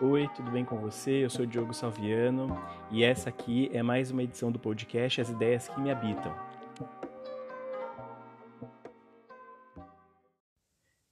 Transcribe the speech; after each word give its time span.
Oi, 0.00 0.28
tudo 0.28 0.48
bem 0.52 0.64
com 0.64 0.78
você? 0.78 1.24
Eu 1.24 1.28
sou 1.28 1.44
Diogo 1.44 1.74
Salviano 1.74 2.56
e 2.92 3.02
essa 3.02 3.30
aqui 3.30 3.68
é 3.72 3.82
mais 3.82 4.12
uma 4.12 4.22
edição 4.22 4.52
do 4.52 4.56
podcast 4.56 5.20
As 5.20 5.28
Ideias 5.28 5.68
que 5.68 5.80
Me 5.80 5.90
Habitam. 5.90 6.32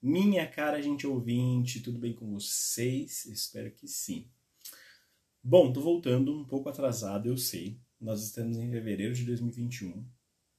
Minha 0.01 0.47
cara, 0.49 0.81
gente 0.81 1.05
ouvinte, 1.05 1.83
tudo 1.83 1.99
bem 1.99 2.15
com 2.15 2.31
vocês? 2.31 3.27
Espero 3.27 3.73
que 3.73 3.89
sim. 3.89 4.31
Bom, 5.43 5.73
tô 5.73 5.81
voltando 5.81 6.33
um 6.33 6.45
pouco 6.45 6.69
atrasado, 6.69 7.27
eu 7.27 7.37
sei. 7.37 7.81
Nós 8.01 8.23
estamos 8.23 8.57
em 8.57 8.71
fevereiro 8.71 9.15
de 9.15 9.25
2021 9.25 10.09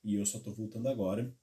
e 0.04 0.16
eu 0.16 0.26
só 0.26 0.38
tô 0.42 0.54
voltando 0.54 0.90
agora. 0.90 1.34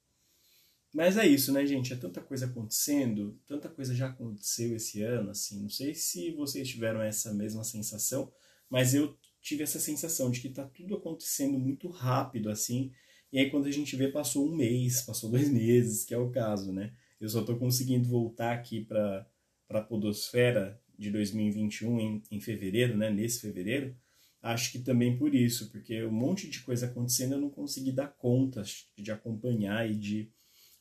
Mas 0.95 1.17
é 1.17 1.27
isso, 1.27 1.53
né, 1.53 1.67
gente? 1.67 1.93
É 1.93 1.97
tanta 1.97 2.21
coisa 2.21 2.47
acontecendo, 2.47 3.37
tanta 3.49 3.69
coisa 3.69 3.93
já 3.93 4.11
aconteceu 4.11 4.77
esse 4.77 5.03
ano, 5.03 5.31
assim. 5.31 5.61
Não 5.61 5.69
sei 5.69 5.93
se 5.93 6.31
vocês 6.31 6.69
tiveram 6.69 7.03
essa 7.03 7.35
mesma 7.35 7.65
sensação, 7.65 8.31
mas 8.71 8.95
eu 8.95 9.19
tive 9.43 9.65
essa 9.65 9.81
sensação 9.81 10.31
de 10.31 10.41
que 10.41 10.51
tá 10.51 10.65
tudo 10.65 10.95
acontecendo 10.95 11.59
muito 11.59 11.89
rápido, 11.89 12.49
assim. 12.49 12.93
E 13.33 13.41
aí, 13.41 13.51
quando 13.51 13.67
a 13.67 13.73
gente 13.73 13.97
vê, 13.97 14.07
passou 14.07 14.49
um 14.49 14.55
mês, 14.55 15.03
passou 15.03 15.29
dois 15.33 15.51
meses, 15.51 16.05
que 16.05 16.15
é 16.15 16.19
o 16.19 16.31
caso, 16.31 16.73
né? 16.73 16.93
Eu 17.21 17.29
só 17.29 17.43
tô 17.43 17.57
conseguindo 17.57 18.09
voltar 18.09 18.53
aqui 18.53 18.85
para 18.85 19.27
a 19.71 19.81
Podosfera 19.81 20.81
de 20.97 21.11
2021 21.11 21.99
em, 21.99 22.23
em 22.31 22.41
fevereiro, 22.41 22.97
né? 22.97 23.11
Nesse 23.11 23.41
fevereiro. 23.41 23.97
Acho 24.41 24.71
que 24.71 24.79
também 24.79 25.17
por 25.17 25.35
isso, 25.35 25.73
porque 25.73 26.05
um 26.05 26.13
monte 26.13 26.49
de 26.49 26.61
coisa 26.61 26.87
acontecendo 26.87 27.33
eu 27.33 27.41
não 27.41 27.51
consegui 27.51 27.91
dar 27.91 28.09
conta 28.09 28.63
de 28.97 29.11
acompanhar 29.11 29.91
e 29.91 29.97
de 29.97 30.31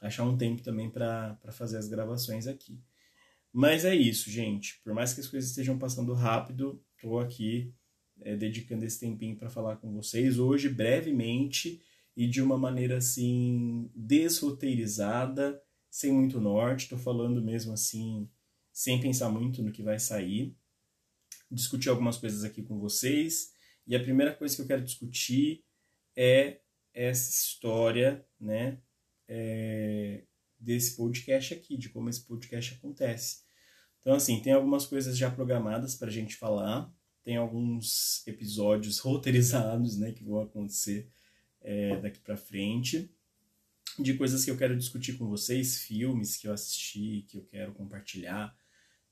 achar 0.04 0.24
um 0.24 0.38
tempo 0.38 0.62
também 0.62 0.90
para 0.90 1.38
fazer 1.52 1.78
as 1.78 1.88
gravações 1.88 2.46
aqui. 2.46 2.80
Mas 3.52 3.86
é 3.86 3.96
isso, 3.96 4.30
gente. 4.30 4.82
Por 4.84 4.94
mais 4.94 5.14
que 5.14 5.22
as 5.22 5.28
coisas 5.28 5.50
estejam 5.50 5.78
passando 5.78 6.14
rápido, 6.14 6.84
estou 6.96 7.20
aqui 7.20 7.74
é, 8.22 8.36
dedicando 8.36 8.84
esse 8.84 9.00
tempinho 9.00 9.38
para 9.38 9.50
falar 9.50 9.78
com 9.78 9.94
vocês 9.94 10.38
hoje, 10.38 10.70
brevemente 10.70 11.82
e 12.16 12.28
de 12.28 12.42
uma 12.42 12.58
maneira 12.58 12.98
assim 12.98 13.90
desroteirizada, 13.96 15.62
sem 15.90 16.12
muito 16.12 16.42
norte. 16.42 16.84
Estou 16.84 17.00
falando 17.00 17.42
mesmo 17.42 17.72
assim, 17.74 18.30
sem 18.72 19.00
pensar 19.00 19.30
muito 19.30 19.64
no 19.64 19.72
que 19.72 19.82
vai 19.82 20.00
sair. 20.00 20.54
Discutir 21.50 21.90
algumas 21.90 22.18
coisas 22.18 22.44
aqui 22.44 22.62
com 22.62 22.78
vocês. 22.78 23.54
E 23.88 23.96
a 23.96 24.04
primeira 24.04 24.34
coisa 24.34 24.56
que 24.56 24.62
eu 24.62 24.68
quero 24.68 24.84
discutir 24.84 25.64
é 26.16 26.60
essa 26.94 27.30
história, 27.30 28.26
né, 28.40 28.80
é, 29.36 30.24
desse 30.60 30.96
podcast 30.96 31.56
aqui, 31.56 31.76
de 31.76 31.90
como 31.90 32.08
esse 32.08 32.22
podcast 32.22 32.76
acontece. 32.76 33.42
Então, 34.00 34.14
assim, 34.14 34.40
tem 34.42 34.54
algumas 34.54 34.86
coisas 34.86 35.18
já 35.18 35.32
programadas 35.32 35.96
para 35.96 36.10
a 36.10 36.12
gente 36.12 36.36
falar, 36.36 36.94
tem 37.24 37.36
alguns 37.36 38.26
episódios 38.28 39.00
roteirizados, 39.00 39.98
né, 39.98 40.12
que 40.12 40.24
vão 40.24 40.40
acontecer 40.40 41.10
é, 41.62 42.00
daqui 42.00 42.20
para 42.20 42.38
frente, 42.38 43.12
de 43.98 44.14
coisas 44.14 44.46
que 44.46 44.52
eu 44.52 44.58
quero 44.58 44.78
discutir 44.78 45.18
com 45.18 45.28
vocês, 45.28 45.80
filmes 45.80 46.38
que 46.38 46.48
eu 46.48 46.54
assisti, 46.54 47.26
que 47.28 47.38
eu 47.38 47.44
quero 47.46 47.74
compartilhar, 47.74 48.56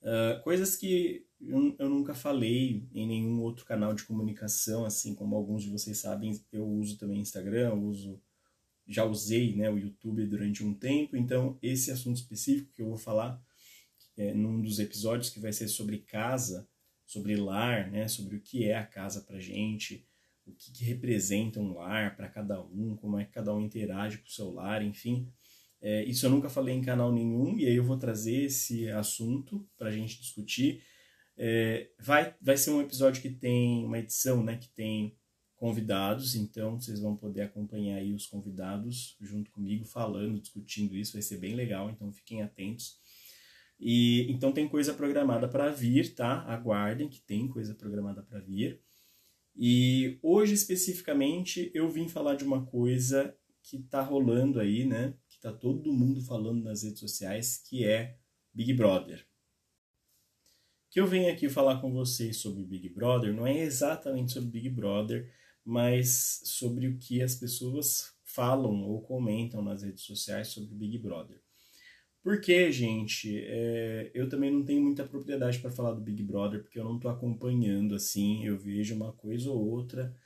uh, 0.02 0.42
coisas 0.42 0.76
que 0.76 1.26
eu, 1.40 1.88
nunca 1.88 2.14
falei 2.14 2.88
em 2.92 3.06
nenhum 3.06 3.40
outro 3.40 3.64
canal 3.64 3.94
de 3.94 4.04
comunicação, 4.04 4.84
assim 4.84 5.14
como 5.14 5.34
alguns 5.36 5.62
de 5.62 5.70
vocês 5.70 5.98
sabem, 5.98 6.40
eu 6.52 6.66
uso 6.66 6.98
também 6.98 7.20
Instagram, 7.20 7.70
eu 7.70 7.82
uso 7.82 8.20
já 8.94 9.04
usei 9.04 9.54
né, 9.54 9.70
o 9.70 9.78
YouTube 9.78 10.26
durante 10.26 10.64
um 10.64 10.74
tempo, 10.74 11.16
então 11.16 11.58
esse 11.62 11.90
assunto 11.90 12.16
específico 12.16 12.72
que 12.72 12.82
eu 12.82 12.88
vou 12.88 12.98
falar 12.98 13.42
é, 14.16 14.34
num 14.34 14.60
dos 14.60 14.78
episódios 14.78 15.30
que 15.30 15.40
vai 15.40 15.52
ser 15.52 15.68
sobre 15.68 15.98
casa, 15.98 16.68
sobre 17.06 17.36
lar, 17.36 17.90
né, 17.90 18.08
sobre 18.08 18.36
o 18.36 18.40
que 18.40 18.64
é 18.64 18.76
a 18.76 18.86
casa 18.86 19.20
para 19.22 19.38
gente, 19.38 20.06
o 20.46 20.52
que, 20.52 20.72
que 20.72 20.84
representa 20.84 21.60
um 21.60 21.74
lar 21.74 22.16
para 22.16 22.28
cada 22.28 22.62
um, 22.62 22.96
como 22.96 23.18
é 23.18 23.24
que 23.24 23.32
cada 23.32 23.54
um 23.54 23.60
interage 23.60 24.18
com 24.18 24.26
o 24.26 24.30
seu 24.30 24.50
lar, 24.50 24.84
enfim. 24.84 25.30
É, 25.80 26.04
isso 26.04 26.24
eu 26.26 26.30
nunca 26.30 26.48
falei 26.48 26.74
em 26.74 26.82
canal 26.82 27.12
nenhum 27.12 27.58
e 27.58 27.66
aí 27.66 27.74
eu 27.74 27.84
vou 27.84 27.98
trazer 27.98 28.44
esse 28.44 28.88
assunto 28.90 29.68
para 29.76 29.88
a 29.88 29.92
gente 29.92 30.20
discutir. 30.20 30.82
É, 31.36 31.90
vai, 31.98 32.34
vai 32.40 32.56
ser 32.56 32.70
um 32.70 32.80
episódio 32.80 33.20
que 33.20 33.30
tem 33.30 33.84
uma 33.84 33.98
edição, 33.98 34.44
né, 34.44 34.56
que 34.56 34.68
tem 34.68 35.16
convidados, 35.62 36.34
então 36.34 36.80
vocês 36.80 36.98
vão 36.98 37.16
poder 37.16 37.42
acompanhar 37.42 37.98
aí 37.98 38.12
os 38.12 38.26
convidados 38.26 39.16
junto 39.20 39.48
comigo, 39.52 39.84
falando, 39.84 40.40
discutindo 40.40 40.96
isso, 40.96 41.12
vai 41.12 41.22
ser 41.22 41.38
bem 41.38 41.54
legal, 41.54 41.88
então 41.88 42.10
fiquem 42.10 42.42
atentos. 42.42 42.96
E 43.78 44.26
então 44.28 44.50
tem 44.50 44.68
coisa 44.68 44.92
programada 44.92 45.46
para 45.46 45.70
vir, 45.70 46.16
tá? 46.16 46.40
Aguardem 46.48 47.08
que 47.08 47.20
tem 47.20 47.46
coisa 47.46 47.76
programada 47.76 48.24
para 48.24 48.40
vir. 48.40 48.80
E 49.54 50.18
hoje 50.20 50.52
especificamente 50.52 51.70
eu 51.72 51.88
vim 51.88 52.08
falar 52.08 52.34
de 52.34 52.42
uma 52.42 52.66
coisa 52.66 53.32
que 53.62 53.78
tá 53.84 54.02
rolando 54.02 54.58
aí, 54.58 54.84
né? 54.84 55.14
Que 55.28 55.38
tá 55.38 55.52
todo 55.52 55.92
mundo 55.92 56.20
falando 56.22 56.60
nas 56.60 56.82
redes 56.82 56.98
sociais, 56.98 57.62
que 57.68 57.84
é 57.84 58.16
Big 58.52 58.74
Brother. 58.74 59.24
Que 60.90 60.98
eu 60.98 61.06
venho 61.06 61.32
aqui 61.32 61.48
falar 61.48 61.80
com 61.80 61.92
vocês 61.92 62.38
sobre 62.38 62.64
Big 62.64 62.88
Brother 62.88 63.32
não 63.32 63.46
é 63.46 63.60
exatamente 63.60 64.32
sobre 64.32 64.50
Big 64.50 64.68
Brother, 64.68 65.32
mas 65.64 66.42
sobre 66.44 66.88
o 66.88 66.98
que 66.98 67.22
as 67.22 67.34
pessoas 67.34 68.12
falam 68.24 68.82
ou 68.84 69.02
comentam 69.02 69.62
nas 69.62 69.82
redes 69.82 70.04
sociais 70.04 70.48
sobre 70.48 70.74
o 70.74 70.76
Big 70.76 70.98
Brother. 70.98 71.40
Porque, 72.22 72.70
gente, 72.70 73.36
é, 73.44 74.10
eu 74.14 74.28
também 74.28 74.50
não 74.50 74.64
tenho 74.64 74.80
muita 74.80 75.04
propriedade 75.04 75.58
para 75.58 75.72
falar 75.72 75.92
do 75.92 76.00
Big 76.00 76.22
Brother, 76.22 76.62
porque 76.62 76.78
eu 76.78 76.84
não 76.84 76.96
estou 76.96 77.10
acompanhando 77.10 77.96
assim, 77.96 78.44
eu 78.44 78.56
vejo 78.56 78.94
uma 78.94 79.12
coisa 79.12 79.50
ou 79.50 79.58
outra, 79.58 80.16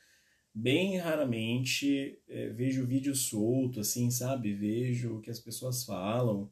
bem 0.54 0.98
raramente 0.98 2.18
é, 2.28 2.50
vejo 2.50 2.86
vídeo 2.86 3.14
solto, 3.14 3.80
assim, 3.80 4.10
sabe? 4.10 4.54
Vejo 4.54 5.16
o 5.16 5.20
que 5.20 5.30
as 5.30 5.40
pessoas 5.40 5.84
falam, 5.84 6.50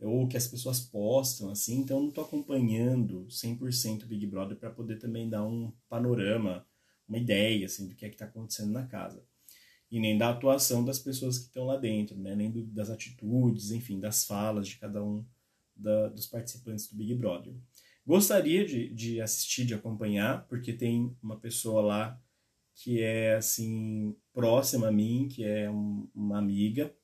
ou 0.00 0.24
o 0.24 0.28
que 0.28 0.36
as 0.36 0.48
pessoas 0.48 0.80
postam, 0.80 1.50
assim, 1.50 1.80
então 1.80 2.00
não 2.00 2.08
estou 2.08 2.24
acompanhando 2.24 3.26
100% 3.28 4.04
o 4.04 4.06
Big 4.06 4.26
Brother 4.26 4.56
para 4.56 4.70
poder 4.70 4.98
também 4.98 5.28
dar 5.28 5.44
um 5.46 5.72
panorama 5.88 6.66
uma 7.08 7.18
ideia 7.18 7.66
assim 7.66 7.88
do 7.88 7.94
que 7.94 8.04
é 8.04 8.08
que 8.08 8.14
está 8.14 8.26
acontecendo 8.26 8.72
na 8.72 8.86
casa 8.86 9.24
e 9.90 10.00
nem 10.00 10.18
da 10.18 10.30
atuação 10.30 10.84
das 10.84 10.98
pessoas 10.98 11.38
que 11.38 11.46
estão 11.46 11.66
lá 11.66 11.76
dentro, 11.76 12.16
né? 12.18 12.34
nem 12.34 12.50
do, 12.50 12.64
das 12.64 12.90
atitudes, 12.90 13.70
enfim, 13.70 14.00
das 14.00 14.24
falas 14.24 14.68
de 14.68 14.78
cada 14.78 15.02
um 15.02 15.24
da, 15.74 16.08
dos 16.08 16.26
participantes 16.26 16.88
do 16.88 16.96
Big 16.96 17.14
Brother. 17.14 17.54
Gostaria 18.04 18.64
de, 18.64 18.92
de 18.92 19.20
assistir, 19.20 19.64
de 19.64 19.74
acompanhar, 19.74 20.46
porque 20.48 20.72
tem 20.72 21.16
uma 21.22 21.38
pessoa 21.38 21.82
lá 21.82 22.22
que 22.74 23.00
é 23.00 23.36
assim 23.36 24.14
próxima 24.32 24.88
a 24.88 24.92
mim, 24.92 25.28
que 25.28 25.44
é 25.44 25.70
um, 25.70 26.08
uma 26.14 26.38
amiga, 26.38 26.94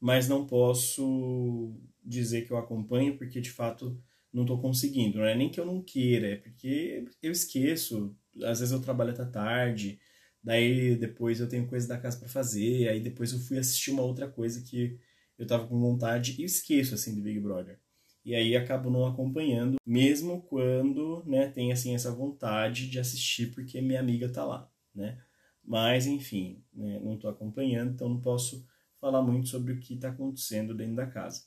mas 0.00 0.28
não 0.28 0.46
posso 0.46 1.74
dizer 2.02 2.46
que 2.46 2.52
eu 2.52 2.56
acompanho 2.56 3.16
porque 3.16 3.40
de 3.40 3.50
fato 3.50 4.02
não 4.32 4.42
estou 4.42 4.60
conseguindo. 4.60 5.18
Não 5.18 5.24
é 5.24 5.36
nem 5.36 5.50
que 5.50 5.60
eu 5.60 5.66
não 5.66 5.82
queira, 5.82 6.28
é 6.28 6.36
porque 6.36 7.04
eu 7.22 7.30
esqueço 7.30 8.16
às 8.44 8.60
vezes 8.60 8.72
eu 8.72 8.80
trabalho 8.80 9.10
até 9.10 9.24
tarde, 9.24 10.00
daí 10.42 10.96
depois 10.96 11.40
eu 11.40 11.48
tenho 11.48 11.66
coisa 11.66 11.86
da 11.88 11.98
casa 11.98 12.18
para 12.18 12.28
fazer, 12.28 12.88
aí 12.88 13.00
depois 13.00 13.32
eu 13.32 13.38
fui 13.38 13.58
assistir 13.58 13.90
uma 13.90 14.02
outra 14.02 14.28
coisa 14.28 14.62
que 14.62 14.98
eu 15.38 15.46
tava 15.46 15.66
com 15.66 15.78
vontade 15.80 16.36
e 16.38 16.44
esqueço 16.44 16.94
assim 16.94 17.14
do 17.14 17.22
Big 17.22 17.40
Brother. 17.40 17.78
E 18.24 18.34
aí 18.34 18.54
acabo 18.54 18.90
não 18.90 19.06
acompanhando, 19.06 19.76
mesmo 19.86 20.42
quando, 20.42 21.24
né, 21.26 21.48
tem 21.48 21.72
assim 21.72 21.94
essa 21.94 22.12
vontade 22.12 22.88
de 22.88 22.98
assistir 22.98 23.52
porque 23.54 23.80
minha 23.80 24.00
amiga 24.00 24.28
tá 24.28 24.44
lá, 24.44 24.70
né? 24.94 25.18
Mas 25.64 26.06
enfim, 26.06 26.62
né, 26.72 27.00
não 27.00 27.18
tô 27.18 27.28
acompanhando, 27.28 27.92
então 27.92 28.08
não 28.08 28.20
posso 28.20 28.66
falar 29.00 29.22
muito 29.22 29.48
sobre 29.48 29.72
o 29.72 29.80
que 29.80 29.94
está 29.94 30.10
acontecendo 30.10 30.74
dentro 30.74 30.96
da 30.96 31.06
casa. 31.06 31.42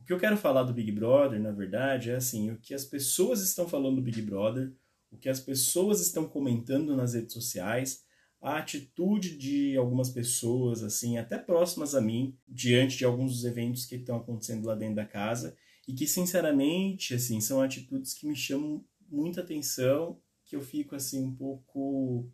O 0.00 0.04
que 0.04 0.12
eu 0.12 0.18
quero 0.18 0.36
falar 0.36 0.62
do 0.62 0.72
Big 0.72 0.90
Brother, 0.92 1.40
na 1.40 1.50
verdade, 1.50 2.10
é 2.10 2.16
assim, 2.16 2.50
o 2.50 2.58
que 2.58 2.72
as 2.72 2.84
pessoas 2.84 3.42
estão 3.42 3.68
falando 3.68 3.96
do 3.96 4.02
Big 4.02 4.20
Brother, 4.22 4.72
o 5.14 5.18
que 5.18 5.28
as 5.28 5.40
pessoas 5.40 6.00
estão 6.00 6.26
comentando 6.26 6.96
nas 6.96 7.14
redes 7.14 7.32
sociais, 7.32 8.02
a 8.40 8.58
atitude 8.58 9.38
de 9.38 9.76
algumas 9.76 10.10
pessoas, 10.10 10.82
assim, 10.82 11.16
até 11.16 11.38
próximas 11.38 11.94
a 11.94 12.00
mim, 12.00 12.36
diante 12.46 12.98
de 12.98 13.04
alguns 13.04 13.32
dos 13.32 13.44
eventos 13.44 13.86
que 13.86 13.94
estão 13.94 14.16
acontecendo 14.16 14.66
lá 14.66 14.74
dentro 14.74 14.96
da 14.96 15.06
casa, 15.06 15.56
e 15.88 15.94
que, 15.94 16.06
sinceramente, 16.06 17.14
assim, 17.14 17.40
são 17.40 17.62
atitudes 17.62 18.12
que 18.12 18.26
me 18.26 18.36
chamam 18.36 18.84
muita 19.08 19.40
atenção, 19.40 20.20
que 20.44 20.56
eu 20.56 20.60
fico, 20.60 20.94
assim, 20.94 21.24
um 21.24 21.34
pouco 21.34 22.30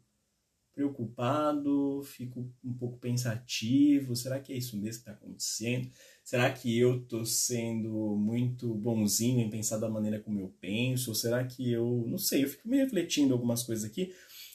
preocupado, 0.80 2.02
fico 2.04 2.50
um 2.64 2.72
pouco 2.72 2.98
pensativo, 2.98 4.16
será 4.16 4.40
que 4.40 4.50
é 4.50 4.56
isso 4.56 4.78
mesmo 4.78 5.04
que 5.04 5.10
está 5.10 5.12
acontecendo? 5.12 5.90
Será 6.24 6.50
que 6.50 6.78
eu 6.78 7.02
estou 7.02 7.22
sendo 7.26 8.16
muito 8.16 8.74
bonzinho 8.74 9.40
em 9.40 9.50
pensar 9.50 9.76
da 9.76 9.90
maneira 9.90 10.18
como 10.18 10.40
eu 10.40 10.48
penso? 10.58 11.10
Ou 11.10 11.14
será 11.14 11.44
que 11.44 11.70
eu, 11.70 12.04
não 12.06 12.16
sei, 12.16 12.44
eu 12.44 12.48
fico 12.48 12.66
me 12.66 12.78
refletindo 12.78 13.34
algumas 13.34 13.62
coisas 13.62 13.84
aqui 13.84 14.14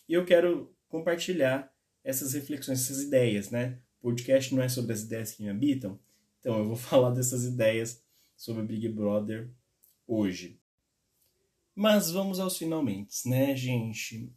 e 0.09 0.13
eu 0.13 0.25
quero 0.25 0.75
compartilhar 0.89 1.71
essas 2.03 2.33
reflexões, 2.33 2.81
essas 2.81 3.03
ideias, 3.03 3.51
né? 3.51 3.77
O 3.99 4.05
podcast 4.05 4.55
não 4.55 4.63
é 4.63 4.69
sobre 4.69 4.93
as 4.93 5.03
ideias 5.03 5.31
que 5.31 5.43
me 5.43 5.49
habitam, 5.49 5.99
então 6.39 6.57
eu 6.57 6.65
vou 6.65 6.75
falar 6.77 7.11
dessas 7.11 7.43
ideias 7.43 8.01
sobre 8.35 8.63
Big 8.63 8.89
Brother 8.89 9.51
hoje. 10.07 10.59
Mas 11.75 12.09
vamos 12.09 12.39
aos 12.39 12.57
finalmente, 12.57 13.29
né, 13.29 13.55
gente? 13.55 14.33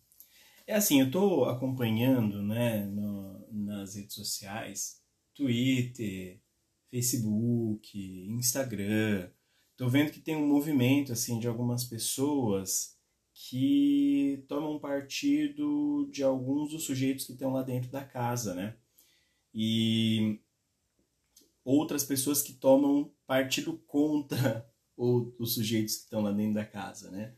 É 0.69 0.75
assim, 0.75 1.01
eu 1.01 1.11
tô 1.11 1.47
acompanhando, 1.47 2.43
né, 2.43 2.85
no, 2.85 3.49
nas 3.51 3.95
redes 3.95 4.15
sociais, 4.15 5.03
Twitter, 5.35 6.43
Facebook, 6.91 7.99
Instagram, 8.29 9.31
tô 9.79 9.89
vendo 9.89 10.13
que 10.13 10.21
tem 10.21 10.37
um 10.37 10.47
movimento, 10.47 11.11
assim, 11.11 11.39
de 11.39 11.49
algumas 11.49 11.85
pessoas 11.85 12.99
que 13.33 14.45
tomam 14.47 14.79
partido 14.79 16.07
de 16.13 16.23
alguns 16.23 16.71
dos 16.71 16.85
sujeitos 16.85 17.25
que 17.25 17.33
estão 17.33 17.51
lá 17.51 17.63
dentro 17.63 17.91
da 17.91 18.05
casa, 18.05 18.55
né? 18.55 18.77
E 19.55 20.39
outras 21.65 22.05
pessoas 22.05 22.43
que 22.43 22.53
tomam 22.53 23.11
partido 23.27 23.79
contra 23.87 24.71
os 24.95 25.55
sujeitos 25.55 25.97
que 25.97 26.03
estão 26.03 26.21
lá 26.21 26.31
dentro 26.31 26.53
da 26.53 26.67
casa, 26.67 27.11
né? 27.11 27.35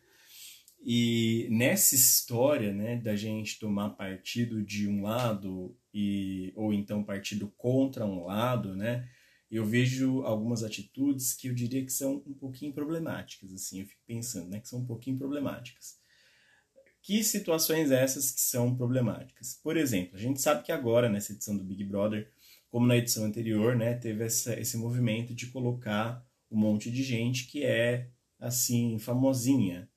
E 0.83 1.47
nessa 1.51 1.95
história, 1.95 2.73
né, 2.73 2.97
da 2.97 3.15
gente 3.15 3.59
tomar 3.59 3.91
partido 3.91 4.63
de 4.63 4.89
um 4.89 5.03
lado 5.03 5.77
e 5.93 6.53
ou 6.57 6.73
então 6.73 7.05
partido 7.05 7.53
contra 7.57 8.07
um 8.07 8.25
lado, 8.25 8.75
né? 8.75 9.09
Eu 9.51 9.67
vejo 9.67 10.23
algumas 10.23 10.63
atitudes 10.63 11.35
que 11.35 11.49
eu 11.49 11.55
diria 11.55 11.85
que 11.85 11.93
são 11.93 12.23
um 12.25 12.33
pouquinho 12.33 12.73
problemáticas, 12.73 13.53
assim, 13.53 13.81
eu 13.81 13.87
fico 13.87 14.01
pensando, 14.07 14.49
né, 14.49 14.61
que 14.61 14.69
são 14.69 14.79
um 14.79 14.87
pouquinho 14.87 15.19
problemáticas. 15.19 15.99
Que 17.03 17.25
situações 17.25 17.91
essas 17.91 18.31
que 18.31 18.41
são 18.41 18.77
problemáticas? 18.77 19.59
Por 19.63 19.77
exemplo, 19.77 20.17
a 20.17 20.21
gente 20.21 20.41
sabe 20.41 20.63
que 20.63 20.71
agora, 20.71 21.09
nessa 21.09 21.33
edição 21.33 21.57
do 21.57 21.65
Big 21.65 21.83
Brother, 21.85 22.31
como 22.71 22.87
na 22.87 22.97
edição 22.97 23.25
anterior, 23.25 23.75
né, 23.75 23.95
teve 23.95 24.23
essa, 24.25 24.59
esse 24.59 24.77
movimento 24.77 25.35
de 25.35 25.49
colocar 25.49 26.25
um 26.49 26.59
monte 26.59 26.91
de 26.91 27.03
gente 27.03 27.47
que 27.49 27.65
é, 27.65 28.09
assim, 28.39 28.99
famosinha, 29.01 29.91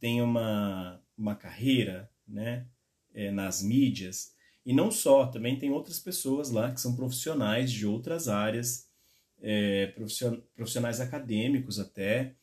tem 0.00 0.22
uma, 0.22 1.00
uma 1.16 1.36
carreira, 1.36 2.10
né, 2.26 2.66
é, 3.14 3.30
nas 3.30 3.62
mídias. 3.62 4.34
E 4.64 4.72
não 4.72 4.90
só, 4.90 5.26
também 5.26 5.58
tem 5.58 5.70
outras 5.70 5.98
pessoas 5.98 6.50
lá 6.50 6.72
que 6.72 6.80
são 6.80 6.96
profissionais 6.96 7.70
de 7.70 7.86
outras 7.86 8.28
áreas, 8.28 8.88
é, 9.42 9.94
profissionais 10.54 11.00
acadêmicos 11.00 11.78
até, 11.78 12.34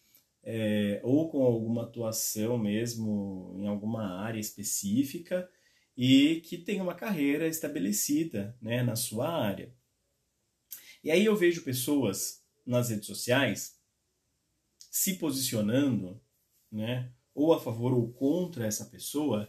é, 0.44 1.02
ou 1.04 1.30
com 1.30 1.44
alguma 1.44 1.84
atuação 1.84 2.58
mesmo 2.58 3.54
em 3.60 3.68
alguma 3.68 4.22
área 4.22 4.40
específica 4.40 5.50
e 5.96 6.42
que 6.42 6.58
tem 6.58 6.80
uma 6.80 6.96
carreira 6.96 7.48
estabelecida 7.48 8.56
né, 8.62 8.84
na 8.84 8.96
sua 8.96 9.30
área. 9.30 9.74
E 11.04 11.12
aí 11.12 11.26
eu 11.26 11.36
vejo 11.36 11.64
pessoas 11.64 12.44
nas 12.66 12.90
redes 12.90 13.08
sociais 13.08 13.78
se 14.90 15.16
posicionando, 15.16 16.22
né, 16.72 17.12
ou 17.38 17.54
a 17.54 17.60
favor 17.60 17.94
ou 17.94 18.12
contra 18.14 18.66
essa 18.66 18.86
pessoa, 18.86 19.48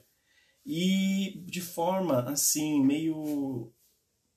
e 0.65 1.43
de 1.47 1.63
forma 1.63 2.21
assim, 2.25 2.85
meio 2.85 3.73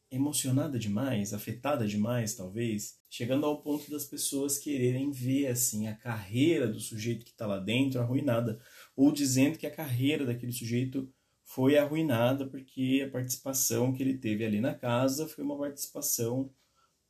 emocionada 0.09 0.80
demais, 0.80 1.33
afetada 1.33 1.86
demais, 1.86 2.33
talvez, 2.33 2.98
chegando 3.09 3.45
ao 3.45 3.62
ponto 3.62 3.92
das 3.92 4.06
pessoas 4.06 4.57
quererem 4.57 5.12
ver 5.12 5.48
assim 5.48 5.88
a 5.88 5.95
carreira 5.95 6.65
do 6.65 6.80
sujeito 6.80 7.25
que 7.25 7.31
está 7.31 7.45
lá 7.45 7.59
dentro 7.59 8.00
arruinada, 8.00 8.57
ou 8.95 9.12
dizendo 9.12 9.57
que 9.57 9.68
a 9.68 9.75
carreira 9.75 10.25
daquele 10.25 10.53
sujeito 10.53 11.13
foi 11.44 11.77
arruinada 11.77 12.48
porque 12.48 13.03
a 13.06 13.12
participação 13.12 13.92
que 13.92 14.01
ele 14.01 14.18
teve 14.18 14.45
ali 14.45 14.62
na 14.62 14.74
casa 14.74 15.27
foi 15.27 15.44
uma 15.44 15.57
participação 15.57 16.50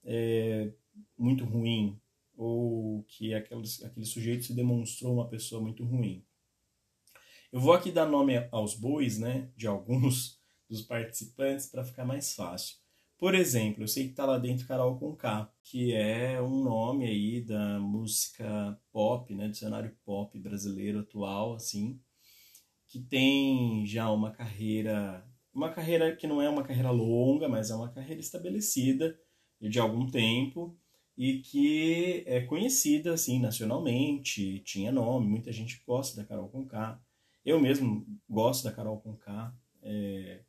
é, 0.04 0.72
muito 1.16 1.46
ruim, 1.46 2.00
ou 2.36 3.04
que 3.04 3.32
aquele, 3.36 3.62
aquele 3.86 4.06
sujeito 4.08 4.46
se 4.46 4.56
demonstrou 4.56 5.14
uma 5.14 5.30
pessoa 5.30 5.62
muito 5.62 5.84
ruim. 5.84 6.26
Eu 7.52 7.60
vou 7.60 7.74
aqui 7.74 7.92
dar 7.92 8.06
nome 8.06 8.48
aos 8.50 8.76
bois, 8.76 9.20
né, 9.20 9.50
de 9.58 9.68
alguns 9.68 10.40
dos 10.70 10.82
participantes 10.84 11.66
para 11.66 11.84
ficar 11.84 12.06
mais 12.06 12.34
fácil. 12.34 12.78
Por 13.18 13.36
exemplo, 13.36 13.84
eu 13.84 13.90
sei 13.90 14.08
que 14.08 14.14
tá 14.14 14.26
lá 14.26 14.38
dentro 14.38 14.66
Carol 14.66 14.98
com 14.98 15.14
K, 15.14 15.52
que 15.62 15.94
é 15.94 16.42
um 16.42 16.64
nome 16.64 17.06
aí 17.06 17.42
da 17.42 17.78
música 17.78 18.80
pop, 18.90 19.36
né, 19.36 19.50
do 19.50 19.56
cenário 19.56 19.94
pop 20.06 20.40
brasileiro 20.40 21.00
atual, 21.02 21.54
assim, 21.54 22.00
que 22.88 23.02
tem 23.02 23.86
já 23.86 24.10
uma 24.10 24.32
carreira, 24.32 25.22
uma 25.54 25.70
carreira 25.70 26.16
que 26.16 26.28
não 26.28 26.42
é 26.42 26.48
uma 26.48 26.64
carreira 26.64 26.90
longa, 26.90 27.50
mas 27.50 27.70
é 27.70 27.76
uma 27.76 27.92
carreira 27.92 28.22
estabelecida 28.22 29.20
de 29.60 29.78
algum 29.78 30.08
tempo 30.08 30.74
e 31.18 31.40
que 31.40 32.24
é 32.26 32.40
conhecida 32.40 33.14
assim 33.14 33.42
nacionalmente, 33.42 34.60
tinha 34.60 34.90
nome, 34.90 35.28
muita 35.28 35.52
gente 35.52 35.84
gosta 35.86 36.16
da 36.16 36.26
Carol 36.26 36.48
com 36.48 36.66
K. 36.66 36.98
Eu 37.46 37.60
mesmo 37.60 38.06
gosto 38.30 38.64
da 38.64 38.72
Carol 38.72 39.00
com 39.00 39.16
K. 39.16 39.54
É, 39.84 40.42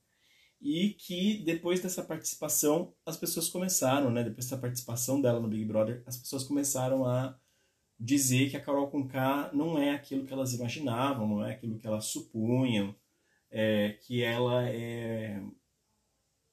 e 0.61 0.91
que 0.91 1.43
depois 1.45 1.81
dessa 1.81 2.05
participação 2.05 2.95
as 3.05 3.17
pessoas 3.17 3.49
começaram, 3.49 4.11
né, 4.11 4.23
depois 4.23 4.47
dessa 4.47 4.61
participação 4.61 5.21
dela 5.21 5.41
no 5.41 5.49
Big 5.49 5.65
Brother, 5.65 6.03
as 6.07 6.17
pessoas 6.17 6.45
começaram 6.45 7.05
a 7.05 7.37
dizer 7.99 8.51
que 8.51 8.57
a 8.57 8.61
Carol 8.61 8.89
com 8.89 9.07
K 9.09 9.51
não 9.53 9.79
é 9.79 9.91
aquilo 9.91 10.25
que 10.25 10.33
elas 10.33 10.55
imaginavam, 10.55 11.27
não 11.27 11.45
é 11.45 11.53
aquilo 11.53 11.79
que 11.79 11.87
elas 11.87 12.07
supunham, 12.07 12.95
é, 13.51 13.99
que 14.03 14.23
ela 14.23 14.69
é 14.69 15.43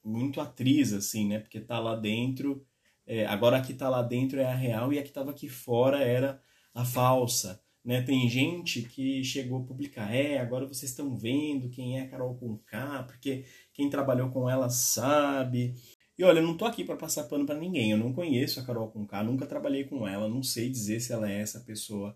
muito 0.03 0.41
atriz, 0.41 0.91
assim, 0.91 1.27
né, 1.27 1.39
porque 1.39 1.59
tá 1.59 1.79
lá 1.79 1.95
dentro, 1.95 2.65
é, 3.05 3.25
agora 3.27 3.57
a 3.57 3.61
que 3.61 3.73
tá 3.73 3.89
lá 3.89 4.01
dentro 4.01 4.39
é 4.39 4.45
a 4.45 4.55
real 4.55 4.91
e 4.91 4.99
a 4.99 5.03
que 5.03 5.11
tava 5.11 5.31
aqui 5.31 5.49
fora 5.49 5.99
era 6.03 6.41
a 6.73 6.85
falsa. 6.85 7.61
Né? 7.83 8.01
Tem 8.01 8.29
gente 8.29 8.81
que 8.83 9.23
chegou 9.23 9.61
a 9.61 9.65
publicar, 9.65 10.13
é, 10.13 10.37
agora 10.39 10.67
vocês 10.67 10.91
estão 10.91 11.15
vendo 11.15 11.69
quem 11.69 11.97
é 11.97 12.03
a 12.03 12.09
Carol 12.09 12.35
Conká, 12.35 13.03
porque 13.03 13.45
quem 13.73 13.89
trabalhou 13.89 14.29
com 14.29 14.49
ela 14.49 14.69
sabe. 14.69 15.73
E 16.17 16.23
olha, 16.23 16.39
eu 16.39 16.43
não 16.45 16.57
tô 16.57 16.65
aqui 16.65 16.83
para 16.83 16.97
passar 16.97 17.23
pano 17.23 17.45
para 17.45 17.57
ninguém, 17.57 17.91
eu 17.91 17.97
não 17.97 18.11
conheço 18.13 18.59
a 18.59 18.63
Carol 18.63 18.91
Conká, 18.91 19.23
nunca 19.23 19.45
trabalhei 19.45 19.85
com 19.85 20.07
ela, 20.07 20.27
não 20.27 20.43
sei 20.43 20.69
dizer 20.69 20.99
se 20.99 21.13
ela 21.13 21.31
é 21.31 21.39
essa 21.39 21.61
pessoa 21.61 22.15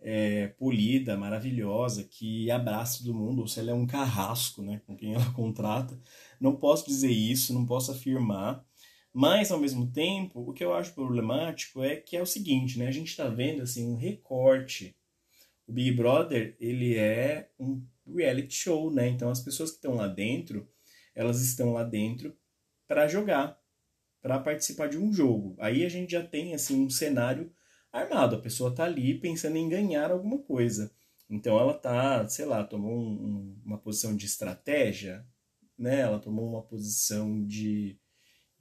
é, 0.00 0.48
polida, 0.48 1.16
maravilhosa, 1.16 2.04
que 2.04 2.50
abraça 2.50 3.02
todo 3.02 3.14
mundo, 3.14 3.40
ou 3.40 3.48
se 3.48 3.60
ela 3.60 3.70
é 3.70 3.74
um 3.74 3.86
carrasco, 3.86 4.62
né, 4.62 4.80
com 4.86 4.96
quem 4.96 5.14
ela 5.14 5.30
contrata. 5.34 5.98
Não 6.40 6.56
posso 6.56 6.86
dizer 6.86 7.10
isso, 7.10 7.54
não 7.54 7.64
posso 7.64 7.92
afirmar, 7.92 8.64
mas, 9.12 9.50
ao 9.52 9.60
mesmo 9.60 9.90
tempo, 9.92 10.40
o 10.40 10.52
que 10.54 10.64
eu 10.64 10.72
acho 10.72 10.94
problemático 10.94 11.82
é 11.82 11.96
que 11.96 12.16
é 12.16 12.22
o 12.22 12.26
seguinte, 12.26 12.78
né? 12.78 12.88
A 12.88 12.92
gente 12.92 13.08
está 13.08 13.28
vendo, 13.28 13.62
assim, 13.62 13.86
um 13.86 13.94
recorte. 13.94 14.96
O 15.66 15.72
Big 15.72 15.92
Brother, 15.92 16.56
ele 16.58 16.96
é 16.96 17.50
um 17.58 17.84
reality 18.06 18.54
show, 18.54 18.90
né? 18.90 19.08
Então, 19.08 19.30
as 19.30 19.40
pessoas 19.40 19.70
que 19.70 19.76
estão 19.76 19.94
lá 19.94 20.08
dentro, 20.08 20.66
elas 21.14 21.42
estão 21.42 21.74
lá 21.74 21.84
dentro 21.84 22.34
para 22.88 23.06
jogar, 23.06 23.60
para 24.22 24.38
participar 24.38 24.88
de 24.88 24.96
um 24.96 25.12
jogo. 25.12 25.56
Aí 25.58 25.84
a 25.84 25.90
gente 25.90 26.12
já 26.12 26.24
tem, 26.24 26.54
assim, 26.54 26.80
um 26.82 26.88
cenário 26.88 27.52
armado. 27.92 28.36
A 28.36 28.40
pessoa 28.40 28.70
está 28.70 28.84
ali 28.84 29.18
pensando 29.20 29.56
em 29.56 29.68
ganhar 29.68 30.10
alguma 30.10 30.38
coisa. 30.38 30.90
Então, 31.28 31.58
ela 31.58 31.74
tá, 31.74 32.26
sei 32.28 32.46
lá, 32.46 32.64
tomou 32.64 32.98
um, 32.98 33.12
um, 33.12 33.62
uma 33.64 33.78
posição 33.78 34.16
de 34.16 34.24
estratégia, 34.24 35.26
né? 35.78 36.00
Ela 36.00 36.18
tomou 36.18 36.48
uma 36.48 36.62
posição 36.62 37.44
de 37.46 37.98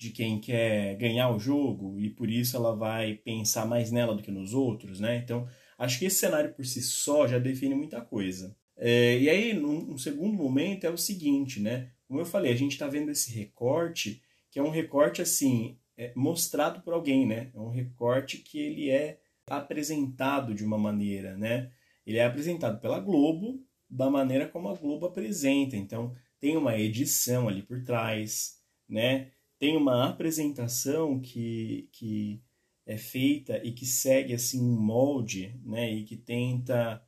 de 0.01 0.09
quem 0.09 0.39
quer 0.39 0.95
ganhar 0.95 1.29
o 1.29 1.37
jogo 1.37 1.99
e 1.99 2.09
por 2.09 2.27
isso 2.27 2.57
ela 2.57 2.75
vai 2.75 3.13
pensar 3.13 3.67
mais 3.67 3.91
nela 3.91 4.15
do 4.15 4.23
que 4.23 4.31
nos 4.31 4.51
outros, 4.51 4.99
né? 4.99 5.17
Então, 5.17 5.47
acho 5.77 5.99
que 5.99 6.05
esse 6.05 6.17
cenário 6.17 6.55
por 6.55 6.65
si 6.65 6.81
só 6.81 7.27
já 7.27 7.37
define 7.37 7.75
muita 7.75 8.01
coisa. 8.01 8.57
É, 8.75 9.19
e 9.19 9.29
aí, 9.29 9.53
num, 9.53 9.93
um 9.93 9.97
segundo 9.99 10.35
momento, 10.35 10.85
é 10.85 10.89
o 10.89 10.97
seguinte, 10.97 11.59
né? 11.59 11.91
Como 12.07 12.19
eu 12.19 12.25
falei, 12.25 12.51
a 12.51 12.55
gente 12.55 12.71
está 12.71 12.87
vendo 12.87 13.11
esse 13.11 13.31
recorte, 13.31 14.23
que 14.49 14.57
é 14.57 14.63
um 14.63 14.71
recorte, 14.71 15.21
assim, 15.21 15.77
é, 15.95 16.11
mostrado 16.15 16.81
por 16.81 16.95
alguém, 16.95 17.27
né? 17.27 17.51
É 17.53 17.59
um 17.59 17.69
recorte 17.69 18.39
que 18.39 18.57
ele 18.57 18.89
é 18.89 19.19
apresentado 19.45 20.55
de 20.55 20.65
uma 20.65 20.79
maneira, 20.79 21.37
né? 21.37 21.69
Ele 22.07 22.17
é 22.17 22.25
apresentado 22.25 22.81
pela 22.81 22.99
Globo 22.99 23.63
da 23.87 24.09
maneira 24.09 24.47
como 24.47 24.67
a 24.67 24.75
Globo 24.75 25.05
apresenta. 25.05 25.77
Então, 25.77 26.15
tem 26.39 26.57
uma 26.57 26.75
edição 26.75 27.47
ali 27.47 27.61
por 27.61 27.83
trás, 27.83 28.55
né? 28.89 29.29
Tem 29.61 29.77
uma 29.77 30.09
apresentação 30.09 31.19
que, 31.19 31.87
que 31.91 32.41
é 32.83 32.97
feita 32.97 33.63
e 33.63 33.71
que 33.71 33.85
segue 33.85 34.33
assim 34.33 34.59
um 34.59 34.75
molde, 34.75 35.55
né, 35.63 35.93
e 35.93 36.03
que 36.03 36.17
tenta 36.17 36.99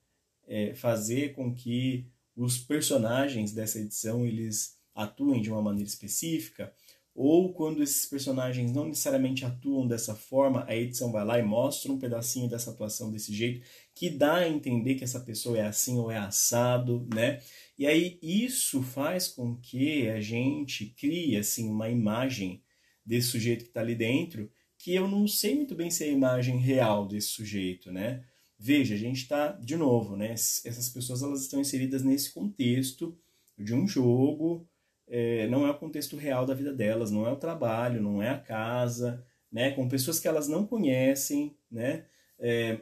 é, 0.46 0.72
fazer 0.76 1.34
com 1.34 1.52
que 1.52 2.06
os 2.36 2.60
personagens 2.60 3.54
dessa 3.54 3.80
edição 3.80 4.24
eles 4.24 4.78
atuem 4.94 5.42
de 5.42 5.50
uma 5.50 5.64
maneira 5.64 5.90
específica, 5.90 6.72
ou 7.15 7.53
quando 7.53 7.84
esses 7.84 8.08
personagens 8.08 8.72
não 8.72 8.88
necessariamente 8.88 9.46
atuam 9.46 9.88
dessa 9.88 10.15
forma, 10.15 10.65
a 10.67 10.75
edição 10.75 11.12
vai 11.12 11.24
lá 11.24 11.38
e 11.38 11.43
mostra 11.43 11.91
um 11.91 12.00
pedacinho 12.00 12.50
dessa 12.50 12.72
atuação 12.72 13.12
desse 13.12 13.34
jeito, 13.34 13.62
que 13.93 14.10
dá 14.10 14.38
a 14.38 14.50
entender 14.50 14.96
que 14.96 15.03
essa 15.03 15.20
pessoa 15.20 15.58
é 15.58 15.62
assim 15.62 16.00
ou 16.00 16.10
é 16.10 16.17
assado, 16.17 17.08
né? 17.13 17.39
E 17.77 17.86
aí 17.86 18.17
isso 18.22 18.82
faz 18.82 19.27
com 19.27 19.55
que 19.58 20.10
a 20.10 20.20
gente 20.20 20.88
crie 20.88 21.38
assim 21.38 21.70
uma 21.70 21.89
imagem 21.89 22.63
desse 23.05 23.27
sujeito 23.27 23.63
que 23.63 23.70
está 23.70 23.82
ali 23.82 23.96
dentro, 23.96 24.50
que 24.77 24.93
eu 24.93 25.08
não 25.08 25.27
sei 25.27 25.55
muito 25.55 25.75
bem 25.75 25.91
se 25.91 26.03
é 26.03 26.08
a 26.08 26.12
imagem 26.12 26.58
real 26.58 27.08
desse 27.08 27.27
sujeito, 27.27 27.91
né? 27.91 28.24
Veja, 28.58 28.96
a 28.96 28.98
gente 28.98 29.17
está, 29.17 29.51
de 29.51 29.75
novo, 29.75 30.15
né? 30.15 30.32
Essas 30.32 30.89
pessoas 30.89 31.22
elas 31.22 31.41
estão 31.41 31.60
inseridas 31.60 32.01
nesse 32.01 32.34
contexto 32.34 33.15
de 33.58 33.74
um 33.74 33.88
jogo, 33.88 34.67
é, 35.08 35.48
não 35.48 35.66
é 35.66 35.72
o 35.72 35.78
contexto 35.78 36.16
real 36.16 36.46
da 36.46 36.54
vida 36.54 36.74
delas, 36.74 37.12
não 37.12 37.28
é 37.28 37.32
o 37.32 37.38
trabalho, 37.38 38.02
não 38.02 38.22
é 38.22 38.30
a 38.30 38.40
casa, 38.40 39.26
né? 39.52 39.72
Com 39.72 39.88
pessoas 39.88 40.20
que 40.20 40.28
elas 40.28 40.48
não 40.48 40.66
conhecem, 40.66 41.56
né? 41.70 42.06
É, 42.40 42.80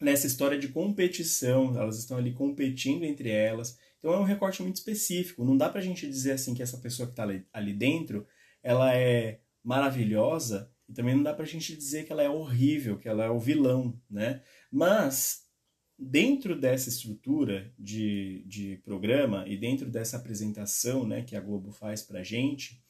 nessa 0.00 0.26
história 0.26 0.58
de 0.58 0.68
competição, 0.68 1.78
elas 1.78 1.98
estão 1.98 2.16
ali 2.18 2.32
competindo 2.32 3.04
entre 3.04 3.30
elas. 3.30 3.78
Então 3.98 4.12
é 4.12 4.18
um 4.18 4.24
recorte 4.24 4.62
muito 4.62 4.76
específico. 4.76 5.44
Não 5.44 5.56
dá 5.56 5.68
pra 5.68 5.80
gente 5.80 6.06
dizer 6.06 6.32
assim 6.32 6.54
que 6.54 6.62
essa 6.62 6.78
pessoa 6.78 7.06
que 7.06 7.12
está 7.12 7.22
ali, 7.22 7.46
ali 7.52 7.72
dentro, 7.72 8.26
ela 8.62 8.94
é 8.94 9.40
maravilhosa 9.62 10.70
e 10.88 10.92
também 10.92 11.14
não 11.14 11.22
dá 11.22 11.32
pra 11.32 11.46
gente 11.46 11.74
dizer 11.74 12.04
que 12.04 12.12
ela 12.12 12.22
é 12.22 12.28
horrível, 12.28 12.98
que 12.98 13.08
ela 13.08 13.24
é 13.24 13.30
o 13.30 13.38
vilão, 13.38 13.98
né? 14.10 14.42
Mas 14.70 15.43
dentro 15.98 16.58
dessa 16.58 16.88
estrutura 16.88 17.72
de, 17.78 18.44
de 18.46 18.76
programa 18.84 19.44
e 19.46 19.56
dentro 19.56 19.88
dessa 19.88 20.16
apresentação 20.16 21.06
né, 21.06 21.22
que 21.22 21.36
a 21.36 21.40
Globo 21.40 21.70
faz 21.70 22.02
pra 22.02 22.22
gente, 22.22 22.82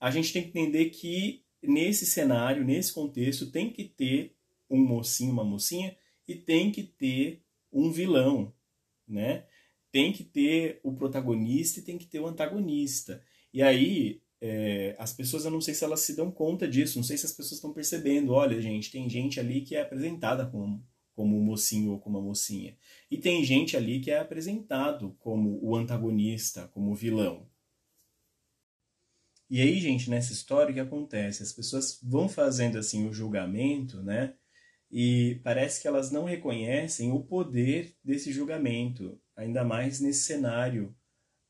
a 0.00 0.10
gente 0.10 0.32
tem 0.32 0.42
que 0.42 0.48
entender 0.48 0.90
que 0.90 1.44
nesse 1.62 2.06
cenário, 2.06 2.64
nesse 2.64 2.92
contexto, 2.92 3.50
tem 3.50 3.72
que 3.72 3.84
ter 3.84 4.36
um 4.70 4.78
mocinho, 4.78 5.32
uma 5.32 5.44
mocinha, 5.44 5.96
e 6.26 6.34
tem 6.34 6.70
que 6.70 6.82
ter 6.82 7.42
um 7.72 7.90
vilão, 7.90 8.52
né? 9.06 9.46
Tem 9.90 10.12
que 10.12 10.22
ter 10.22 10.78
o 10.82 10.92
protagonista 10.92 11.80
e 11.80 11.82
tem 11.82 11.96
que 11.96 12.06
ter 12.06 12.20
o 12.20 12.26
antagonista. 12.26 13.22
E 13.52 13.62
aí, 13.62 14.20
é, 14.40 14.94
as 14.98 15.12
pessoas, 15.12 15.44
eu 15.44 15.50
não 15.50 15.60
sei 15.60 15.74
se 15.74 15.84
elas 15.84 16.00
se 16.00 16.14
dão 16.14 16.30
conta 16.30 16.68
disso, 16.68 16.98
não 16.98 17.02
sei 17.02 17.16
se 17.16 17.24
as 17.24 17.32
pessoas 17.32 17.54
estão 17.54 17.72
percebendo. 17.72 18.32
Olha, 18.32 18.60
gente, 18.60 18.90
tem 18.90 19.08
gente 19.08 19.40
ali 19.40 19.62
que 19.62 19.74
é 19.74 19.80
apresentada 19.80 20.46
como, 20.46 20.84
como 21.18 21.36
um 21.36 21.42
mocinho 21.42 21.90
ou 21.90 21.98
como 21.98 22.16
uma 22.16 22.28
mocinha. 22.28 22.76
E 23.10 23.18
tem 23.18 23.42
gente 23.42 23.76
ali 23.76 23.98
que 23.98 24.08
é 24.08 24.20
apresentado 24.20 25.16
como 25.18 25.58
o 25.60 25.74
antagonista, 25.74 26.68
como 26.68 26.92
o 26.92 26.94
vilão. 26.94 27.44
E 29.50 29.60
aí, 29.60 29.80
gente, 29.80 30.08
nessa 30.08 30.32
história 30.32 30.70
o 30.70 30.74
que 30.74 30.78
acontece? 30.78 31.42
As 31.42 31.52
pessoas 31.52 31.98
vão 32.04 32.28
fazendo 32.28 32.78
assim 32.78 33.08
o 33.08 33.12
julgamento, 33.12 34.00
né? 34.00 34.34
E 34.88 35.40
parece 35.42 35.82
que 35.82 35.88
elas 35.88 36.12
não 36.12 36.22
reconhecem 36.22 37.10
o 37.10 37.20
poder 37.20 37.96
desse 38.04 38.30
julgamento, 38.30 39.20
ainda 39.34 39.64
mais 39.64 39.98
nesse 39.98 40.20
cenário 40.20 40.94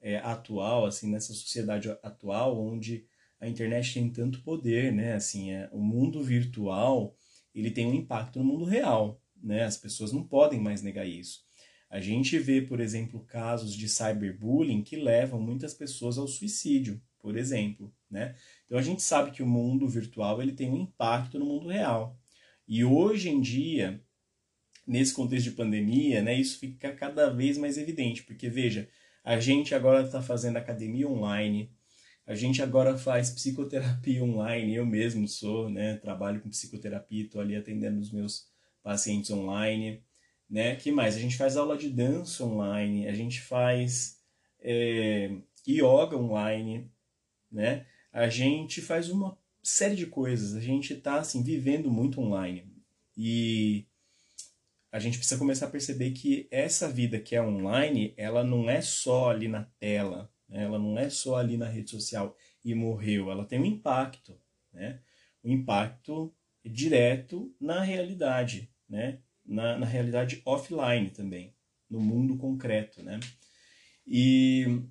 é, 0.01 0.17
atual, 0.17 0.87
assim, 0.87 1.11
nessa 1.11 1.35
sociedade 1.35 1.91
atual, 2.03 2.59
onde 2.59 3.05
a 3.39 3.47
internet 3.47 3.93
tem 3.93 4.11
tanto 4.11 4.43
poder, 4.43 4.95
né? 4.95 5.13
Assim, 5.13 5.53
é, 5.53 5.69
o 5.71 5.79
mundo 5.79 6.25
virtual 6.25 7.15
ele 7.55 7.71
tem 7.71 7.87
um 7.87 7.95
impacto 7.95 8.39
no 8.39 8.45
mundo 8.47 8.65
real, 8.65 9.21
né? 9.43 9.65
As 9.65 9.77
pessoas 9.77 10.13
não 10.13 10.23
podem 10.23 10.61
mais 10.61 10.83
negar 10.83 11.07
isso. 11.07 11.47
A 11.91 12.01
gente 12.01 12.39
vê, 12.39 12.61
por 12.61 12.81
exemplo, 12.81 13.25
casos 13.25 13.75
de 13.75 13.89
cyberbullying 13.89 14.83
que 14.83 14.97
levam 14.97 15.41
muitas 15.41 15.73
pessoas 15.73 16.19
ao 16.19 16.29
suicídio, 16.29 17.01
por 17.19 17.37
exemplo, 17.37 17.93
né? 18.11 18.35
Então 18.65 18.79
a 18.79 18.83
gente 18.83 19.03
sabe 19.03 19.31
que 19.31 19.43
o 19.43 19.47
mundo 19.47 19.89
virtual 19.89 20.43
ele 20.43 20.53
tem 20.53 20.71
um 20.71 20.83
impacto 20.83 21.39
no 21.39 21.47
mundo 21.47 21.69
real. 21.69 22.19
E 22.67 22.85
hoje 22.85 23.31
em 23.31 23.41
dia, 23.41 24.03
nesse 24.87 25.15
contexto 25.15 25.51
de 25.51 25.57
pandemia, 25.57 26.23
né, 26.23 26.35
isso 26.35 26.59
fica 26.59 26.93
cada 26.95 27.31
vez 27.31 27.57
mais 27.57 27.79
evidente, 27.79 28.23
porque 28.23 28.49
veja, 28.49 28.89
a 29.25 29.41
gente 29.41 29.75
agora 29.75 30.05
está 30.05 30.23
fazendo 30.23 30.57
academia 30.57 31.09
online, 31.09 31.71
a 32.27 32.35
gente 32.35 32.63
agora 32.63 32.97
faz 32.97 33.31
psicoterapia 33.31 34.23
online, 34.25 34.75
eu 34.75 34.85
mesmo 34.85 35.27
sou, 35.27 35.71
né, 35.71 35.97
trabalho 35.97 36.41
com 36.41 36.51
psicoterapia, 36.51 37.25
estou 37.25 37.41
ali 37.41 37.57
atendendo 37.57 37.99
os 37.99 38.13
meus 38.13 38.47
pacientes 38.89 39.31
online, 39.31 40.03
né, 40.49 40.75
que 40.75 40.91
mais? 40.91 41.15
A 41.15 41.19
gente 41.19 41.37
faz 41.37 41.59
aula 41.59 41.77
de 41.77 41.91
dança 41.91 42.43
online, 42.43 43.07
a 43.07 43.13
gente 43.13 43.39
faz 43.39 44.19
é, 44.63 45.31
yoga 45.69 46.17
online, 46.17 46.91
né, 47.53 47.85
a 48.11 48.31
gente 48.31 48.81
faz 48.81 49.11
uma 49.11 49.37
série 49.63 49.95
de 49.95 50.07
coisas, 50.07 50.55
a 50.55 50.61
gente 50.61 50.95
está 50.95 51.19
assim, 51.19 51.43
vivendo 51.43 51.91
muito 51.91 52.19
online, 52.19 52.65
e 53.15 53.85
a 54.91 54.99
gente 54.99 55.19
precisa 55.19 55.39
começar 55.39 55.67
a 55.67 55.71
perceber 55.71 56.13
que 56.13 56.49
essa 56.51 56.89
vida 56.89 57.21
que 57.21 57.37
é 57.37 57.43
online, 57.43 58.15
ela 58.17 58.43
não 58.43 58.71
é 58.71 58.81
só 58.81 59.29
ali 59.29 59.49
na 59.49 59.65
tela, 59.79 60.33
né? 60.49 60.65
ela 60.65 60.79
não 60.79 60.99
é 60.99 61.11
só 61.11 61.37
ali 61.37 61.59
na 61.59 61.69
rede 61.69 61.91
social 61.91 62.35
e 62.65 62.75
morreu, 62.75 63.31
ela 63.31 63.45
tem 63.45 63.61
um 63.61 63.67
impacto, 63.67 64.41
né? 64.73 65.03
um 65.45 65.53
impacto 65.53 66.35
direto 66.65 67.55
na 67.61 67.83
realidade, 67.83 68.71
né? 68.89 69.19
na, 69.49 69.79
na 69.79 69.87
realidade 69.87 70.43
offline 70.45 71.11
também, 71.11 71.55
no 71.89 72.01
mundo 72.01 72.37
concreto. 72.37 73.03
Né? 73.03 73.19
E 74.07 74.83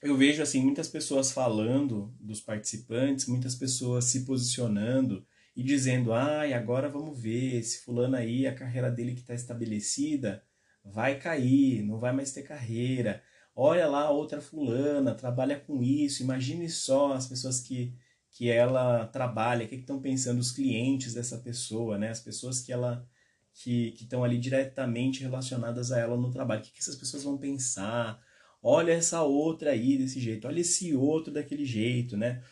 eu 0.00 0.16
vejo 0.16 0.42
assim 0.42 0.62
muitas 0.62 0.88
pessoas 0.88 1.32
falando 1.32 2.14
dos 2.20 2.40
participantes, 2.40 3.26
muitas 3.26 3.56
pessoas 3.56 4.04
se 4.04 4.24
posicionando 4.24 5.26
e 5.56 5.62
dizendo, 5.62 6.12
ai, 6.12 6.52
ah, 6.52 6.58
agora 6.58 6.88
vamos 6.88 7.20
ver, 7.20 7.56
esse 7.56 7.84
fulano 7.84 8.16
aí, 8.16 8.46
a 8.46 8.54
carreira 8.54 8.90
dele 8.90 9.14
que 9.14 9.20
está 9.20 9.34
estabelecida, 9.34 10.42
vai 10.84 11.18
cair, 11.18 11.82
não 11.82 11.98
vai 11.98 12.12
mais 12.12 12.32
ter 12.32 12.42
carreira. 12.42 13.22
Olha 13.54 13.86
lá, 13.86 14.10
outra 14.10 14.40
fulana, 14.40 15.14
trabalha 15.14 15.58
com 15.58 15.80
isso, 15.82 16.22
imagine 16.22 16.68
só 16.68 17.12
as 17.12 17.28
pessoas 17.28 17.60
que, 17.60 17.94
que 18.34 18.50
ela 18.50 19.06
trabalha, 19.06 19.64
o 19.64 19.68
que 19.68 19.76
estão 19.76 20.00
pensando 20.00 20.40
os 20.40 20.50
clientes 20.50 21.14
dessa 21.14 21.38
pessoa, 21.38 21.96
né? 21.96 22.10
As 22.10 22.20
pessoas 22.20 22.60
que 22.60 22.72
ela 22.72 23.08
que 23.54 23.94
estão 23.94 24.24
ali 24.24 24.36
diretamente 24.36 25.22
relacionadas 25.22 25.92
a 25.92 26.00
ela 26.00 26.16
no 26.16 26.32
trabalho. 26.32 26.60
O 26.60 26.64
que, 26.64 26.72
que 26.72 26.80
essas 26.80 26.96
pessoas 26.96 27.22
vão 27.22 27.38
pensar? 27.38 28.20
Olha 28.60 28.90
essa 28.90 29.22
outra 29.22 29.70
aí 29.70 29.96
desse 29.96 30.18
jeito, 30.18 30.48
olha 30.48 30.60
esse 30.60 30.92
outro 30.96 31.32
daquele 31.32 31.64
jeito, 31.64 32.16
né? 32.16 32.42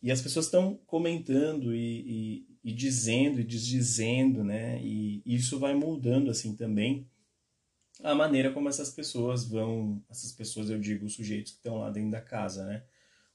E 0.00 0.12
as 0.12 0.20
pessoas 0.22 0.44
estão 0.46 0.76
comentando 0.86 1.74
e, 1.74 2.46
e, 2.62 2.70
e, 2.70 2.72
dizendo 2.72 3.40
e 3.40 3.44
desdizendo, 3.44 4.44
né? 4.44 4.80
E 4.80 5.20
isso 5.26 5.58
vai 5.58 5.74
mudando 5.74 6.30
assim 6.30 6.54
também 6.54 7.08
a 8.00 8.14
maneira 8.14 8.52
como 8.52 8.68
essas 8.68 8.90
pessoas 8.90 9.44
vão, 9.44 10.02
essas 10.08 10.32
pessoas 10.32 10.70
eu 10.70 10.78
digo, 10.78 11.06
os 11.06 11.14
sujeitos 11.14 11.52
que 11.52 11.58
estão 11.58 11.78
lá 11.78 11.90
dentro 11.90 12.12
da 12.12 12.20
casa, 12.20 12.64
né? 12.64 12.84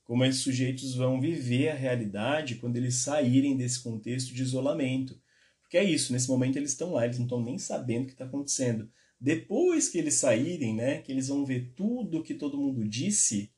Como 0.07 0.23
esses 0.23 0.41
sujeitos 0.41 0.95
vão 0.95 1.19
viver 1.19 1.69
a 1.69 1.75
realidade 1.75 2.55
quando 2.55 2.77
eles 2.77 2.95
saírem 2.95 3.57
desse 3.57 3.81
contexto 3.81 4.33
de 4.33 4.41
isolamento. 4.41 5.21
Porque 5.61 5.77
é 5.77 5.83
isso, 5.83 6.13
nesse 6.13 6.29
momento 6.29 6.55
eles 6.55 6.71
estão 6.71 6.93
lá, 6.93 7.03
eles 7.03 7.17
não 7.17 7.25
estão 7.25 7.43
nem 7.43 7.59
sabendo 7.59 8.03
o 8.03 8.07
que 8.07 8.13
está 8.13 8.23
acontecendo. 8.23 8.89
Depois 9.19 9.89
que 9.89 9.97
eles 9.97 10.13
saírem, 10.13 10.73
né, 10.73 11.01
que 11.01 11.11
eles 11.11 11.27
vão 11.27 11.45
ver 11.45 11.73
tudo 11.75 12.23
que 12.23 12.33
todo 12.33 12.57
mundo 12.57 12.87
disse 12.87 13.51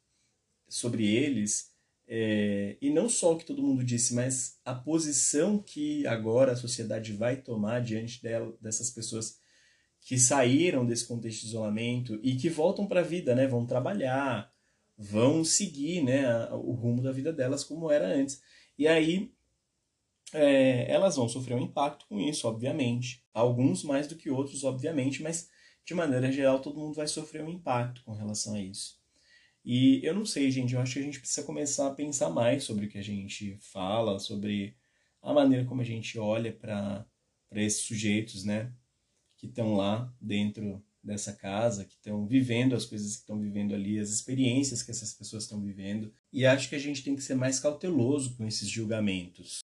sobre 0.67 1.05
eles, 1.05 1.69
é, 2.07 2.77
e 2.81 2.89
não 2.89 3.07
só 3.07 3.33
o 3.33 3.37
que 3.37 3.45
todo 3.45 3.61
mundo 3.61 3.83
disse, 3.83 4.15
mas 4.15 4.59
a 4.65 4.73
posição 4.73 5.59
que 5.59 6.07
agora 6.07 6.53
a 6.53 6.55
sociedade 6.55 7.13
vai 7.13 7.35
tomar 7.37 7.81
diante 7.81 8.23
dela, 8.23 8.57
dessas 8.59 8.89
pessoas 8.89 9.37
que 10.01 10.17
saíram 10.17 10.83
desse 10.83 11.05
contexto 11.05 11.41
de 11.41 11.47
isolamento 11.49 12.19
e 12.23 12.35
que 12.35 12.49
voltam 12.49 12.87
para 12.87 13.01
a 13.01 13.03
vida, 13.03 13.35
né? 13.35 13.45
Vão 13.45 13.67
trabalhar, 13.67 14.51
vão 14.99 15.45
seguir, 15.45 16.03
né? 16.03 16.45
O 16.51 16.73
rumo 16.73 17.01
da 17.01 17.13
vida 17.13 17.31
delas 17.31 17.63
como 17.63 17.89
era 17.89 18.05
antes. 18.05 18.41
E 18.77 18.85
aí 18.85 19.31
é, 20.33 20.91
elas 20.91 21.15
vão 21.15 21.29
sofrer 21.29 21.55
um 21.55 21.61
impacto 21.61 22.05
com 22.07 22.19
isso, 22.19 22.45
obviamente. 22.47 23.23
Alguns 23.33 23.81
mais 23.83 24.07
do 24.07 24.17
que 24.17 24.29
outros, 24.29 24.65
obviamente, 24.65 25.23
mas 25.23 25.49
de 25.85 25.93
maneira 25.93 26.29
geral 26.31 26.59
todo 26.61 26.79
mundo 26.79 26.95
vai 26.95 27.07
sofrer 27.07 27.43
um 27.43 27.49
impacto 27.49 28.03
com 28.03 28.11
relação 28.11 28.55
a 28.55 28.61
isso. 28.61 28.99
E 29.63 30.03
eu 30.05 30.13
não 30.13 30.25
sei, 30.25 30.51
gente, 30.51 30.73
eu 30.73 30.81
acho 30.81 30.93
que 30.93 30.99
a 30.99 31.03
gente 31.03 31.19
precisa 31.19 31.45
começar 31.45 31.87
a 31.87 31.93
pensar 31.93 32.29
mais 32.29 32.63
sobre 32.63 32.85
o 32.85 32.89
que 32.89 32.97
a 32.97 33.03
gente 33.03 33.57
fala, 33.61 34.19
sobre 34.19 34.75
a 35.21 35.33
maneira 35.33 35.65
como 35.65 35.81
a 35.81 35.85
gente 35.85 36.19
olha 36.19 36.51
para 36.51 37.05
esses 37.53 37.83
sujeitos, 37.83 38.43
né, 38.43 38.71
que 39.37 39.47
estão 39.47 39.75
lá 39.75 40.13
dentro 40.19 40.83
dessa 41.09 41.33
casa, 41.33 41.83
que 41.83 41.95
estão 41.95 42.25
vivendo 42.25 42.75
as 42.75 42.85
coisas 42.85 43.15
que 43.15 43.21
estão 43.21 43.39
vivendo 43.39 43.73
ali, 43.73 43.99
as 43.99 44.09
experiências 44.09 44.83
que 44.83 44.91
essas 44.91 45.13
pessoas 45.13 45.43
estão 45.43 45.59
vivendo. 45.61 46.13
E 46.31 46.45
acho 46.45 46.69
que 46.69 46.75
a 46.75 46.79
gente 46.79 47.03
tem 47.03 47.15
que 47.15 47.23
ser 47.23 47.35
mais 47.35 47.59
cauteloso 47.59 48.37
com 48.37 48.47
esses 48.47 48.69
julgamentos. 48.69 49.59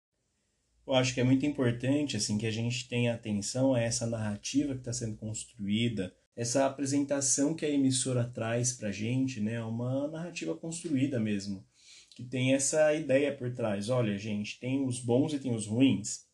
Eu 0.86 0.94
acho 0.94 1.14
que 1.14 1.20
é 1.20 1.24
muito 1.24 1.46
importante 1.46 2.16
assim 2.16 2.36
que 2.36 2.46
a 2.46 2.50
gente 2.50 2.88
tenha 2.88 3.14
atenção 3.14 3.74
a 3.74 3.80
essa 3.80 4.06
narrativa 4.06 4.74
que 4.74 4.80
está 4.80 4.92
sendo 4.92 5.16
construída, 5.16 6.14
essa 6.36 6.66
apresentação 6.66 7.54
que 7.54 7.64
a 7.64 7.70
emissora 7.70 8.24
traz 8.24 8.72
para 8.72 8.88
a 8.88 8.92
gente, 8.92 9.40
né, 9.40 9.62
uma 9.62 10.08
narrativa 10.08 10.54
construída 10.54 11.20
mesmo, 11.20 11.64
que 12.14 12.24
tem 12.24 12.54
essa 12.54 12.92
ideia 12.94 13.34
por 13.34 13.54
trás. 13.54 13.88
Olha, 13.88 14.18
gente, 14.18 14.58
tem 14.58 14.84
os 14.84 15.00
bons 15.00 15.32
e 15.32 15.38
tem 15.38 15.54
os 15.54 15.66
ruins, 15.66 16.26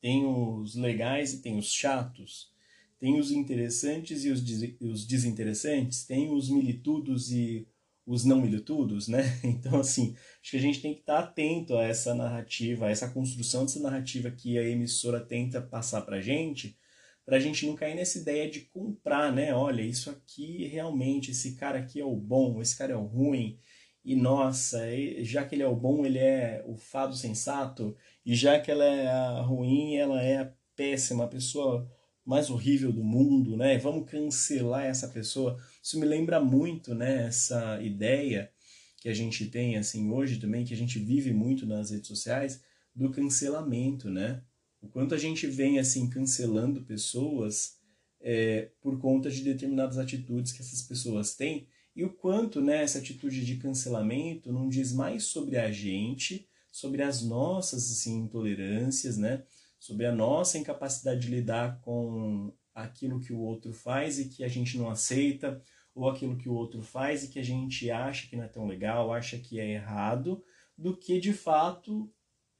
tem 0.00 0.26
os 0.26 0.74
legais 0.74 1.32
e 1.34 1.42
tem 1.42 1.58
os 1.58 1.72
chatos, 1.72 2.50
tem 2.98 3.18
os 3.18 3.30
interessantes 3.30 4.24
e 4.24 4.30
os, 4.30 4.44
des 4.44 4.74
os 4.80 5.06
desinteressantes, 5.06 6.04
tem 6.04 6.32
os 6.32 6.50
militudos 6.50 7.30
e 7.30 7.66
os 8.06 8.24
não 8.24 8.40
militudos, 8.40 9.06
né? 9.06 9.22
Então, 9.44 9.80
assim, 9.80 10.16
acho 10.40 10.52
que 10.52 10.56
a 10.56 10.60
gente 10.60 10.80
tem 10.80 10.94
que 10.94 11.00
estar 11.00 11.18
atento 11.18 11.76
a 11.76 11.84
essa 11.84 12.14
narrativa, 12.14 12.86
a 12.86 12.90
essa 12.90 13.08
construção 13.10 13.62
dessa 13.62 13.80
narrativa 13.80 14.30
que 14.30 14.58
a 14.58 14.64
emissora 14.64 15.20
tenta 15.20 15.60
passar 15.60 16.02
pra 16.02 16.20
gente, 16.20 16.76
pra 17.24 17.38
gente 17.38 17.66
não 17.66 17.74
cair 17.76 17.94
nessa 17.94 18.18
ideia 18.18 18.50
de 18.50 18.60
comprar, 18.62 19.30
né? 19.32 19.54
Olha, 19.54 19.82
isso 19.82 20.10
aqui 20.10 20.66
realmente, 20.66 21.30
esse 21.32 21.54
cara 21.56 21.78
aqui 21.80 22.00
é 22.00 22.04
o 22.04 22.16
bom, 22.16 22.62
esse 22.62 22.76
cara 22.76 22.94
é 22.94 22.96
o 22.96 23.04
ruim, 23.04 23.58
e 24.02 24.16
nossa, 24.16 24.80
já 25.20 25.44
que 25.44 25.54
ele 25.54 25.62
é 25.62 25.68
o 25.68 25.76
bom, 25.76 26.06
ele 26.06 26.18
é 26.18 26.64
o 26.66 26.76
fado 26.78 27.14
sensato, 27.14 27.94
e 28.24 28.34
já 28.34 28.58
que 28.58 28.70
ela 28.70 28.84
é 28.84 29.06
a 29.06 29.42
ruim, 29.42 29.96
ela 29.96 30.22
é 30.22 30.38
a 30.38 30.52
péssima, 30.74 31.24
a 31.24 31.28
pessoa 31.28 31.86
mais 32.28 32.50
horrível 32.50 32.92
do 32.92 33.02
mundo, 33.02 33.56
né? 33.56 33.78
Vamos 33.78 34.06
cancelar 34.10 34.84
essa 34.84 35.08
pessoa. 35.08 35.58
Isso 35.82 35.98
me 35.98 36.04
lembra 36.04 36.38
muito, 36.38 36.94
né, 36.94 37.26
essa 37.26 37.80
ideia 37.82 38.52
que 39.00 39.08
a 39.08 39.14
gente 39.14 39.46
tem 39.46 39.78
assim 39.78 40.10
hoje 40.10 40.36
também, 40.36 40.62
que 40.62 40.74
a 40.74 40.76
gente 40.76 40.98
vive 40.98 41.32
muito 41.32 41.64
nas 41.64 41.90
redes 41.90 42.06
sociais, 42.06 42.62
do 42.94 43.08
cancelamento, 43.10 44.10
né? 44.10 44.42
O 44.82 44.88
quanto 44.88 45.14
a 45.14 45.18
gente 45.18 45.46
vem 45.46 45.78
assim 45.78 46.10
cancelando 46.10 46.82
pessoas 46.82 47.78
é, 48.20 48.68
por 48.82 48.98
conta 48.98 49.30
de 49.30 49.42
determinadas 49.42 49.96
atitudes 49.96 50.52
que 50.52 50.60
essas 50.60 50.82
pessoas 50.82 51.34
têm 51.34 51.66
e 51.96 52.04
o 52.04 52.10
quanto 52.10 52.60
né, 52.60 52.82
essa 52.82 52.98
atitude 52.98 53.42
de 53.42 53.56
cancelamento 53.56 54.52
não 54.52 54.68
diz 54.68 54.92
mais 54.92 55.24
sobre 55.24 55.56
a 55.56 55.72
gente, 55.72 56.46
sobre 56.70 57.02
as 57.02 57.22
nossas 57.22 57.90
assim, 57.90 58.18
intolerâncias, 58.18 59.16
né? 59.16 59.44
Sobre 59.78 60.06
a 60.06 60.12
nossa 60.12 60.58
incapacidade 60.58 61.20
de 61.20 61.28
lidar 61.28 61.80
com 61.80 62.52
aquilo 62.74 63.20
que 63.20 63.32
o 63.32 63.40
outro 63.40 63.72
faz 63.72 64.18
e 64.18 64.28
que 64.28 64.44
a 64.44 64.48
gente 64.48 64.78
não 64.78 64.90
aceita, 64.90 65.62
ou 65.94 66.08
aquilo 66.08 66.36
que 66.36 66.48
o 66.48 66.54
outro 66.54 66.82
faz 66.82 67.24
e 67.24 67.28
que 67.28 67.38
a 67.38 67.42
gente 67.42 67.90
acha 67.90 68.28
que 68.28 68.36
não 68.36 68.44
é 68.44 68.48
tão 68.48 68.66
legal, 68.66 69.12
acha 69.12 69.38
que 69.38 69.58
é 69.58 69.72
errado, 69.72 70.42
do 70.76 70.96
que 70.96 71.18
de 71.18 71.32
fato 71.32 72.10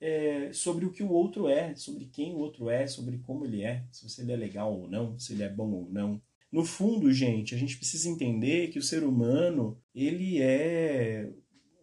é, 0.01 0.53
sobre 0.53 0.85
o 0.85 0.91
que 0.91 1.03
o 1.03 1.11
outro 1.11 1.49
é, 1.49 1.75
sobre 1.77 2.07
quem 2.07 2.35
o 2.35 2.39
outro 2.39 2.69
é, 2.69 2.87
sobre 2.87 3.19
como 3.19 3.45
ele 3.45 3.63
é, 3.63 3.85
se 3.93 4.21
ele 4.21 4.33
é 4.33 4.37
legal 4.37 4.73
ou 4.77 4.89
não, 4.89 5.19
se 5.19 5.33
ele 5.33 5.43
é 5.43 5.49
bom 5.49 5.71
ou 5.71 5.91
não. 5.91 6.21
No 6.51 6.65
fundo, 6.65 7.13
gente, 7.13 7.55
a 7.55 7.59
gente 7.59 7.77
precisa 7.77 8.09
entender 8.09 8.69
que 8.69 8.79
o 8.79 8.83
ser 8.83 9.05
humano, 9.05 9.79
ele 9.95 10.41
é 10.41 11.31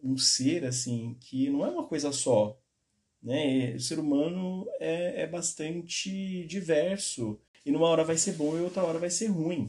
um 0.02 0.16
ser 0.16 0.64
assim 0.64 1.16
que 1.20 1.48
não 1.48 1.64
é 1.64 1.70
uma 1.70 1.86
coisa 1.86 2.10
só. 2.12 2.58
Né? 3.26 3.74
O 3.74 3.80
ser 3.80 3.98
humano 3.98 4.68
é, 4.78 5.22
é 5.22 5.26
bastante 5.26 6.46
diverso. 6.46 7.40
E 7.64 7.72
numa 7.72 7.88
hora 7.88 8.04
vai 8.04 8.16
ser 8.16 8.34
bom 8.34 8.56
e 8.56 8.60
outra 8.60 8.84
hora 8.84 9.00
vai 9.00 9.10
ser 9.10 9.26
ruim. 9.26 9.68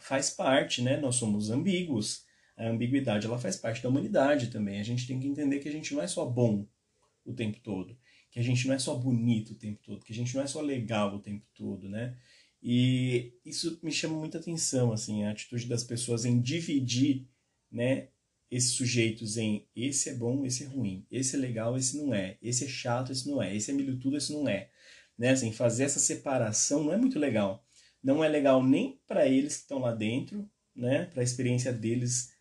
Faz 0.00 0.30
parte, 0.30 0.80
né? 0.80 0.96
Nós 0.96 1.16
somos 1.16 1.50
ambíguos. 1.50 2.24
A 2.56 2.68
ambiguidade 2.68 3.26
ela 3.26 3.36
faz 3.36 3.56
parte 3.56 3.82
da 3.82 3.88
humanidade 3.88 4.46
também. 4.46 4.78
A 4.78 4.84
gente 4.84 5.08
tem 5.08 5.18
que 5.18 5.26
entender 5.26 5.58
que 5.58 5.68
a 5.68 5.72
gente 5.72 5.92
não 5.92 6.00
é 6.00 6.06
só 6.06 6.24
bom 6.24 6.64
o 7.24 7.32
tempo 7.32 7.58
todo, 7.58 7.98
que 8.30 8.38
a 8.38 8.42
gente 8.42 8.68
não 8.68 8.74
é 8.76 8.78
só 8.78 8.94
bonito 8.94 9.54
o 9.54 9.56
tempo 9.56 9.80
todo, 9.82 10.04
que 10.04 10.12
a 10.12 10.16
gente 10.16 10.32
não 10.36 10.42
é 10.42 10.46
só 10.46 10.60
legal 10.60 11.16
o 11.16 11.20
tempo 11.20 11.44
todo, 11.54 11.88
né? 11.88 12.16
E 12.62 13.32
isso 13.44 13.80
me 13.82 13.90
chama 13.90 14.16
muita 14.16 14.38
atenção, 14.38 14.92
assim, 14.92 15.24
a 15.24 15.32
atitude 15.32 15.66
das 15.66 15.82
pessoas 15.82 16.24
em 16.24 16.40
dividir, 16.40 17.26
né, 17.70 18.08
esses 18.52 18.72
sujeitos 18.72 19.38
em 19.38 19.66
esse 19.74 20.10
é 20.10 20.14
bom, 20.14 20.44
esse 20.44 20.64
é 20.64 20.66
ruim, 20.66 21.06
esse 21.10 21.34
é 21.34 21.38
legal, 21.38 21.74
esse 21.74 21.96
não 21.96 22.14
é, 22.14 22.36
esse 22.42 22.66
é 22.66 22.68
chato, 22.68 23.10
esse 23.10 23.26
não 23.26 23.42
é, 23.42 23.56
esse 23.56 23.70
é 23.70 23.74
milho 23.74 23.98
esse 24.14 24.30
não 24.30 24.46
é. 24.46 24.68
Né, 25.18 25.30
assim, 25.30 25.50
fazer 25.50 25.84
essa 25.84 25.98
separação 25.98 26.84
não 26.84 26.92
é 26.92 26.98
muito 26.98 27.18
legal. 27.18 27.64
Não 28.02 28.22
é 28.22 28.28
legal 28.28 28.62
nem 28.62 29.00
para 29.06 29.26
eles 29.26 29.56
que 29.56 29.62
estão 29.62 29.78
lá 29.78 29.94
dentro, 29.94 30.46
né, 30.76 31.06
para 31.06 31.22
a 31.22 31.24
experiência 31.24 31.72
deles 31.72 32.32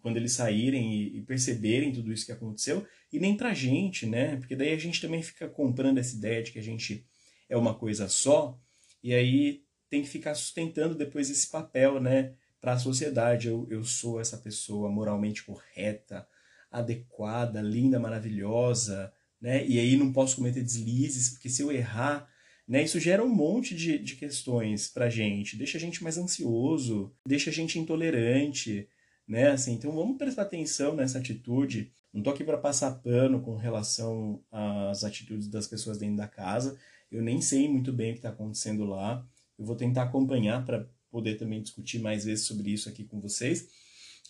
quando 0.00 0.16
eles 0.16 0.32
saírem 0.32 0.94
e, 0.94 1.18
e, 1.18 1.22
perceberem 1.22 1.92
tudo 1.92 2.12
isso 2.12 2.26
que 2.26 2.32
aconteceu, 2.32 2.84
e 3.12 3.20
nem 3.20 3.36
para 3.36 3.50
a 3.50 3.54
gente, 3.54 4.06
né, 4.06 4.36
porque 4.36 4.56
daí 4.56 4.72
a 4.72 4.78
gente 4.78 5.00
também 5.00 5.22
fica 5.22 5.48
comprando 5.48 5.98
essa 5.98 6.16
ideia 6.16 6.42
de 6.42 6.50
que 6.52 6.58
a 6.58 6.62
gente 6.62 7.06
é 7.48 7.56
uma 7.56 7.74
coisa 7.74 8.08
só, 8.08 8.58
e 9.02 9.14
aí 9.14 9.62
tem 9.88 10.02
que 10.02 10.08
ficar 10.08 10.34
sustentando 10.34 10.94
depois 10.94 11.30
esse 11.30 11.48
papel, 11.50 12.00
né? 12.00 12.34
Para 12.62 12.74
a 12.74 12.78
sociedade. 12.78 13.48
Eu, 13.48 13.66
eu 13.68 13.84
sou 13.84 14.18
essa 14.18 14.38
pessoa 14.38 14.88
moralmente 14.88 15.42
correta, 15.42 16.26
adequada, 16.70 17.60
linda, 17.60 18.00
maravilhosa, 18.00 19.12
né? 19.38 19.66
E 19.66 19.78
aí 19.78 19.96
não 19.96 20.12
posso 20.12 20.36
cometer 20.36 20.62
deslizes, 20.62 21.30
porque 21.30 21.50
se 21.50 21.60
eu 21.60 21.70
errar, 21.70 22.26
né? 22.66 22.82
Isso 22.82 22.98
gera 23.00 23.22
um 23.22 23.28
monte 23.28 23.74
de, 23.74 23.98
de 23.98 24.16
questões 24.16 24.88
pra 24.88 25.10
gente. 25.10 25.56
Deixa 25.58 25.76
a 25.76 25.80
gente 25.80 26.02
mais 26.02 26.16
ansioso, 26.16 27.12
deixa 27.26 27.50
a 27.50 27.52
gente 27.52 27.78
intolerante, 27.78 28.88
né? 29.26 29.50
Assim, 29.50 29.74
então 29.74 29.92
vamos 29.92 30.16
prestar 30.16 30.42
atenção 30.42 30.94
nessa 30.94 31.18
atitude. 31.18 31.92
Não 32.12 32.22
tô 32.22 32.30
aqui 32.30 32.44
para 32.44 32.58
passar 32.58 32.92
pano 33.02 33.40
com 33.40 33.56
relação 33.56 34.42
às 34.50 35.02
atitudes 35.02 35.48
das 35.48 35.66
pessoas 35.66 35.98
dentro 35.98 36.16
da 36.16 36.28
casa. 36.28 36.78
Eu 37.10 37.22
nem 37.22 37.40
sei 37.40 37.68
muito 37.68 37.92
bem 37.92 38.10
o 38.10 38.12
que 38.14 38.18
está 38.20 38.28
acontecendo 38.30 38.84
lá. 38.84 39.26
Eu 39.58 39.64
vou 39.64 39.76
tentar 39.76 40.04
acompanhar 40.04 40.64
para 40.64 40.86
poder 41.12 41.36
também 41.36 41.62
discutir 41.62 42.00
mais 42.00 42.24
vezes 42.24 42.46
sobre 42.46 42.70
isso 42.72 42.88
aqui 42.88 43.04
com 43.04 43.20
vocês. 43.20 43.68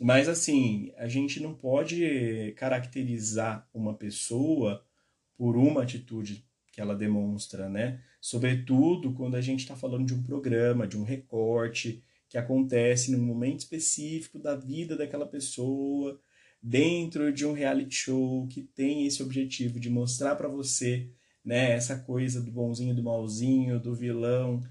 Mas 0.00 0.28
assim, 0.28 0.92
a 0.98 1.08
gente 1.08 1.40
não 1.40 1.54
pode 1.54 2.52
caracterizar 2.56 3.66
uma 3.72 3.94
pessoa 3.94 4.84
por 5.36 5.56
uma 5.56 5.84
atitude 5.84 6.44
que 6.72 6.80
ela 6.80 6.94
demonstra, 6.94 7.68
né? 7.68 8.02
Sobretudo 8.20 9.12
quando 9.14 9.36
a 9.36 9.40
gente 9.40 9.60
está 9.60 9.76
falando 9.76 10.06
de 10.06 10.14
um 10.14 10.22
programa, 10.22 10.86
de 10.86 10.98
um 10.98 11.04
recorte 11.04 12.02
que 12.28 12.36
acontece 12.36 13.12
num 13.12 13.24
momento 13.24 13.60
específico 13.60 14.38
da 14.38 14.56
vida 14.56 14.96
daquela 14.96 15.26
pessoa, 15.26 16.20
dentro 16.62 17.32
de 17.32 17.46
um 17.46 17.52
reality 17.52 17.94
show 17.94 18.46
que 18.48 18.62
tem 18.62 19.06
esse 19.06 19.22
objetivo 19.22 19.78
de 19.78 19.88
mostrar 19.88 20.34
para 20.34 20.48
você 20.48 21.10
né? 21.44 21.72
Essa 21.72 21.98
coisa 21.98 22.40
do 22.40 22.50
bonzinho, 22.50 22.94
do 22.94 23.02
malzinho, 23.02 23.80
do 23.80 23.94
vilão 23.94 24.62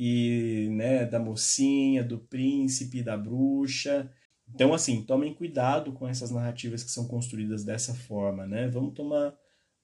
e, 0.00 0.68
né, 0.70 1.04
da 1.04 1.18
mocinha, 1.18 2.04
do 2.04 2.20
príncipe, 2.20 3.02
da 3.02 3.16
bruxa. 3.16 4.08
Então, 4.54 4.72
assim, 4.72 5.02
tomem 5.02 5.34
cuidado 5.34 5.92
com 5.92 6.06
essas 6.06 6.30
narrativas 6.30 6.84
que 6.84 6.90
são 6.92 7.08
construídas 7.08 7.64
dessa 7.64 7.92
forma, 7.92 8.46
né? 8.46 8.68
Vamos 8.68 8.94
tomar 8.94 9.34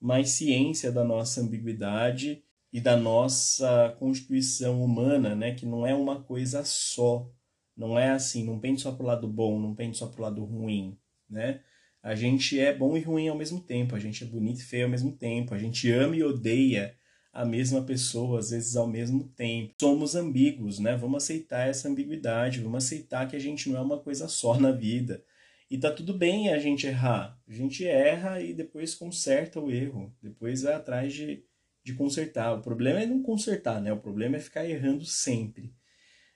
mais 0.00 0.30
ciência 0.30 0.92
da 0.92 1.02
nossa 1.02 1.40
ambiguidade 1.40 2.44
e 2.72 2.80
da 2.80 2.96
nossa 2.96 3.96
constituição 3.98 4.84
humana, 4.84 5.34
né? 5.34 5.52
Que 5.52 5.66
não 5.66 5.84
é 5.84 5.92
uma 5.92 6.22
coisa 6.22 6.64
só. 6.64 7.28
Não 7.76 7.98
é 7.98 8.10
assim, 8.10 8.44
não 8.44 8.60
pende 8.60 8.82
só 8.82 8.92
pro 8.92 9.04
lado 9.04 9.26
bom, 9.26 9.58
não 9.58 9.74
pende 9.74 9.96
só 9.98 10.06
pro 10.06 10.22
lado 10.22 10.44
ruim, 10.44 10.96
né? 11.28 11.60
a 12.04 12.14
gente 12.14 12.60
é 12.60 12.72
bom 12.72 12.98
e 12.98 13.00
ruim 13.00 13.28
ao 13.28 13.36
mesmo 13.36 13.60
tempo, 13.60 13.96
a 13.96 13.98
gente 13.98 14.22
é 14.22 14.26
bonito 14.26 14.60
e 14.60 14.62
feio 14.62 14.84
ao 14.84 14.90
mesmo 14.90 15.10
tempo, 15.16 15.54
a 15.54 15.58
gente 15.58 15.90
ama 15.90 16.14
e 16.14 16.22
odeia 16.22 16.94
a 17.34 17.44
mesma 17.44 17.82
pessoa, 17.82 18.38
às 18.38 18.50
vezes 18.50 18.76
ao 18.76 18.86
mesmo 18.86 19.24
tempo. 19.24 19.74
Somos 19.80 20.14
ambíguos, 20.14 20.78
né? 20.78 20.96
Vamos 20.96 21.24
aceitar 21.24 21.68
essa 21.68 21.88
ambiguidade, 21.88 22.60
vamos 22.60 22.84
aceitar 22.84 23.26
que 23.26 23.34
a 23.34 23.40
gente 23.40 23.68
não 23.68 23.78
é 23.78 23.82
uma 23.82 23.98
coisa 23.98 24.28
só 24.28 24.58
na 24.58 24.70
vida. 24.70 25.22
E 25.68 25.76
tá 25.76 25.90
tudo 25.90 26.16
bem 26.16 26.50
a 26.50 26.58
gente 26.60 26.86
errar. 26.86 27.36
A 27.48 27.52
gente 27.52 27.84
erra 27.84 28.40
e 28.40 28.54
depois 28.54 28.94
conserta 28.94 29.58
o 29.58 29.72
erro. 29.72 30.14
Depois 30.22 30.62
vai 30.62 30.74
atrás 30.74 31.12
de, 31.12 31.44
de 31.82 31.94
consertar. 31.94 32.54
O 32.54 32.62
problema 32.62 33.00
é 33.00 33.06
não 33.06 33.20
consertar, 33.20 33.80
né? 33.82 33.92
O 33.92 34.00
problema 34.00 34.36
é 34.36 34.40
ficar 34.40 34.64
errando 34.64 35.04
sempre. 35.04 35.74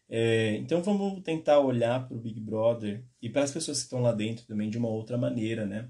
É, 0.08 0.56
então 0.56 0.82
vamos 0.82 1.22
tentar 1.22 1.60
olhar 1.60 2.08
para 2.08 2.16
o 2.16 2.20
Big 2.20 2.40
Brother 2.40 3.04
e 3.22 3.28
para 3.28 3.44
as 3.44 3.52
pessoas 3.52 3.78
que 3.78 3.84
estão 3.84 4.00
lá 4.00 4.10
dentro 4.10 4.44
também 4.46 4.68
de 4.68 4.78
uma 4.78 4.88
outra 4.88 5.16
maneira, 5.16 5.64
né? 5.64 5.88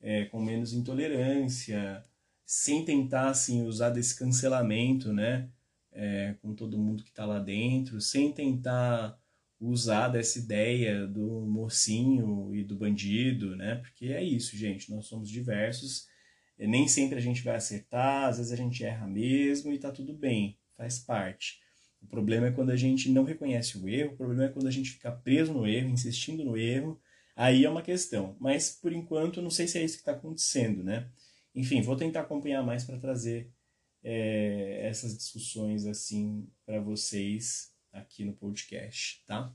É, 0.00 0.24
com 0.24 0.42
menos 0.42 0.72
intolerância, 0.72 2.02
sem 2.50 2.84
tentar 2.84 3.28
assim 3.28 3.62
usar 3.62 3.90
desse 3.90 4.18
cancelamento, 4.18 5.12
né? 5.12 5.48
É, 5.92 6.34
com 6.42 6.52
todo 6.52 6.76
mundo 6.76 7.04
que 7.04 7.10
está 7.10 7.24
lá 7.24 7.38
dentro, 7.38 8.00
sem 8.00 8.32
tentar 8.32 9.16
usar 9.60 10.08
dessa 10.08 10.40
ideia 10.40 11.06
do 11.06 11.46
mocinho 11.46 12.52
e 12.52 12.64
do 12.64 12.74
bandido, 12.74 13.54
né? 13.54 13.76
Porque 13.76 14.06
é 14.06 14.20
isso, 14.20 14.56
gente. 14.56 14.90
Nós 14.90 15.06
somos 15.06 15.30
diversos. 15.30 16.08
Nem 16.58 16.88
sempre 16.88 17.16
a 17.16 17.20
gente 17.20 17.40
vai 17.44 17.54
acertar, 17.54 18.28
às 18.28 18.38
vezes 18.38 18.50
a 18.50 18.56
gente 18.56 18.82
erra 18.82 19.06
mesmo 19.06 19.72
e 19.72 19.78
tá 19.78 19.92
tudo 19.92 20.12
bem, 20.12 20.58
faz 20.76 20.98
parte. 20.98 21.60
O 22.02 22.06
problema 22.08 22.48
é 22.48 22.50
quando 22.50 22.70
a 22.70 22.76
gente 22.76 23.12
não 23.12 23.22
reconhece 23.22 23.78
o 23.78 23.88
erro, 23.88 24.14
o 24.14 24.16
problema 24.16 24.46
é 24.46 24.48
quando 24.48 24.66
a 24.66 24.72
gente 24.72 24.90
fica 24.90 25.12
preso 25.12 25.52
no 25.52 25.68
erro, 25.68 25.90
insistindo 25.90 26.44
no 26.44 26.56
erro. 26.56 27.00
Aí 27.36 27.64
é 27.64 27.70
uma 27.70 27.80
questão. 27.80 28.36
Mas, 28.40 28.70
por 28.70 28.92
enquanto, 28.92 29.40
não 29.40 29.50
sei 29.50 29.68
se 29.68 29.78
é 29.78 29.84
isso 29.84 29.94
que 29.94 30.02
está 30.02 30.12
acontecendo, 30.12 30.82
né? 30.82 31.08
Enfim, 31.54 31.82
vou 31.82 31.96
tentar 31.96 32.20
acompanhar 32.20 32.62
mais 32.62 32.84
para 32.84 32.98
trazer 32.98 33.52
é, 34.02 34.86
essas 34.86 35.16
discussões 35.16 35.86
assim 35.86 36.48
para 36.64 36.80
vocês 36.80 37.72
aqui 37.92 38.24
no 38.24 38.32
podcast, 38.34 39.24
tá? 39.26 39.54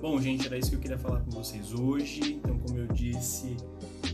Bom, 0.00 0.20
gente, 0.20 0.46
era 0.46 0.58
isso 0.58 0.70
que 0.70 0.76
eu 0.76 0.80
queria 0.80 0.98
falar 0.98 1.20
com 1.20 1.30
vocês 1.30 1.72
hoje. 1.72 2.34
Então, 2.34 2.58
como 2.58 2.78
eu 2.78 2.86
disse, 2.88 3.56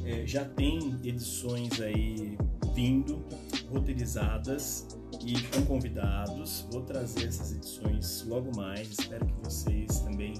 é, 0.04 0.26
já 0.26 0.44
tem 0.44 0.78
edições 1.04 1.80
aí 1.80 2.36
vindo, 2.74 3.24
roteirizadas 3.68 4.86
e 5.24 5.34
com 5.48 5.66
convidados. 5.66 6.66
Vou 6.70 6.82
trazer 6.82 7.26
essas 7.26 7.52
edições 7.52 8.24
logo 8.24 8.54
mais. 8.56 8.90
Espero 8.90 9.26
que 9.26 9.34
vocês 9.44 10.00
também 10.00 10.34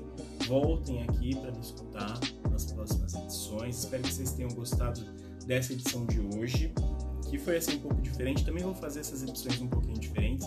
voltem 0.47 1.03
aqui 1.03 1.35
para 1.37 1.53
me 1.53 1.61
escutar 1.61 2.19
nas 2.61 2.73
próximas 2.73 3.15
edições. 3.15 3.79
Espero 3.79 4.03
que 4.03 4.13
vocês 4.13 4.33
tenham 4.33 4.51
gostado 4.51 5.01
dessa 5.47 5.73
edição 5.73 6.05
de 6.07 6.21
hoje, 6.21 6.73
que 7.29 7.39
foi 7.39 7.57
assim 7.57 7.77
um 7.77 7.81
pouco 7.81 8.01
diferente. 8.01 8.45
Também 8.45 8.63
vou 8.63 8.75
fazer 8.75 9.01
essas 9.01 9.23
edições 9.23 9.61
um 9.61 9.69
pouquinho 9.69 9.99
diferentes, 9.99 10.47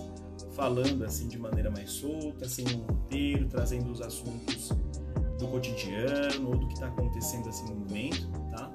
falando 0.56 1.04
assim 1.04 1.28
de 1.28 1.38
maneira 1.38 1.72
mais 1.72 1.90
solta, 1.90 2.48
sem 2.48 2.66
um 2.68 2.82
roteiro, 2.82 3.48
trazendo 3.48 3.92
os 3.92 4.02
assuntos 4.02 4.70
do 5.40 5.48
cotidiano 5.48 6.50
ou 6.50 6.58
do 6.58 6.68
que 6.68 6.74
está 6.74 6.88
acontecendo 6.88 7.50
assim 7.50 7.66
no 7.66 7.76
momento, 7.76 8.30
tá? 8.52 8.72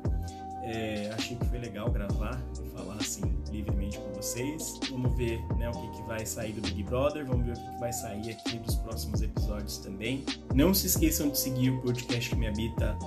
É, 0.62 1.10
achei 1.16 1.34
que 1.36 1.46
foi 1.46 1.58
legal 1.60 1.90
gravar 1.90 2.38
e 2.62 2.68
falar 2.70 2.96
assim 2.96 3.22
livremente 3.50 3.98
com 3.98 4.12
vocês. 4.12 4.78
Vamos 4.90 5.16
ver 5.16 5.40
né, 5.56 5.70
o 5.70 5.72
que, 5.72 5.96
que 5.96 6.02
vai 6.02 6.26
sair 6.26 6.52
do 6.52 6.60
Big 6.60 6.82
Brother, 6.82 7.24
vamos 7.24 7.46
ver 7.46 7.52
o 7.52 7.54
que, 7.54 7.70
que 7.70 7.80
vai 7.80 7.92
sair 7.92 8.30
aqui 8.32 8.58
dos 8.58 8.74
próximos 8.76 9.22
episódios 9.22 9.78
também. 9.78 10.26
Não 10.54 10.74
se 10.74 10.88
esqueçam 10.88 11.30
de 11.30 11.38
seguir 11.38 11.70
o 11.70 11.80
podcast 11.80 12.28
que 12.28 12.36
me 12.36 12.48
habita 12.48 12.98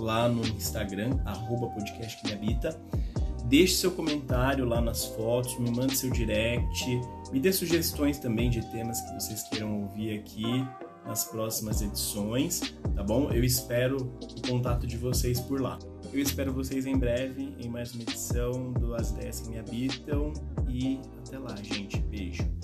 lá 0.00 0.28
no 0.28 0.44
Instagram, 0.46 1.18
arroba 1.24 1.68
podcast 1.68 2.20
que 2.20 2.28
me 2.28 2.34
habita. 2.34 2.80
Deixe 3.44 3.74
seu 3.74 3.90
comentário 3.90 4.64
lá 4.64 4.80
nas 4.80 5.04
fotos, 5.04 5.58
me 5.58 5.70
mande 5.70 5.96
seu 5.96 6.10
direct, 6.10 6.84
me 7.32 7.40
dê 7.40 7.52
sugestões 7.52 8.18
também 8.18 8.50
de 8.50 8.60
temas 8.70 9.00
que 9.00 9.14
vocês 9.14 9.42
queiram 9.44 9.82
ouvir 9.82 10.18
aqui 10.18 10.66
nas 11.06 11.24
próximas 11.24 11.80
edições, 11.80 12.74
tá 12.94 13.02
bom? 13.02 13.30
Eu 13.30 13.42
espero 13.42 13.96
o 13.96 14.48
contato 14.48 14.86
de 14.86 14.96
vocês 14.96 15.40
por 15.40 15.60
lá. 15.60 15.78
Eu 16.12 16.20
espero 16.20 16.52
vocês 16.52 16.86
em 16.86 16.96
breve 16.96 17.54
em 17.58 17.68
mais 17.68 17.92
uma 17.94 18.02
edição 18.02 18.72
do 18.72 18.94
As 18.94 19.10
Ideias 19.10 19.40
que 19.40 19.48
Me 19.48 19.58
Habitam 19.58 20.32
e 20.68 21.00
até 21.24 21.38
lá, 21.38 21.56
gente. 21.56 21.98
Beijo. 22.02 22.59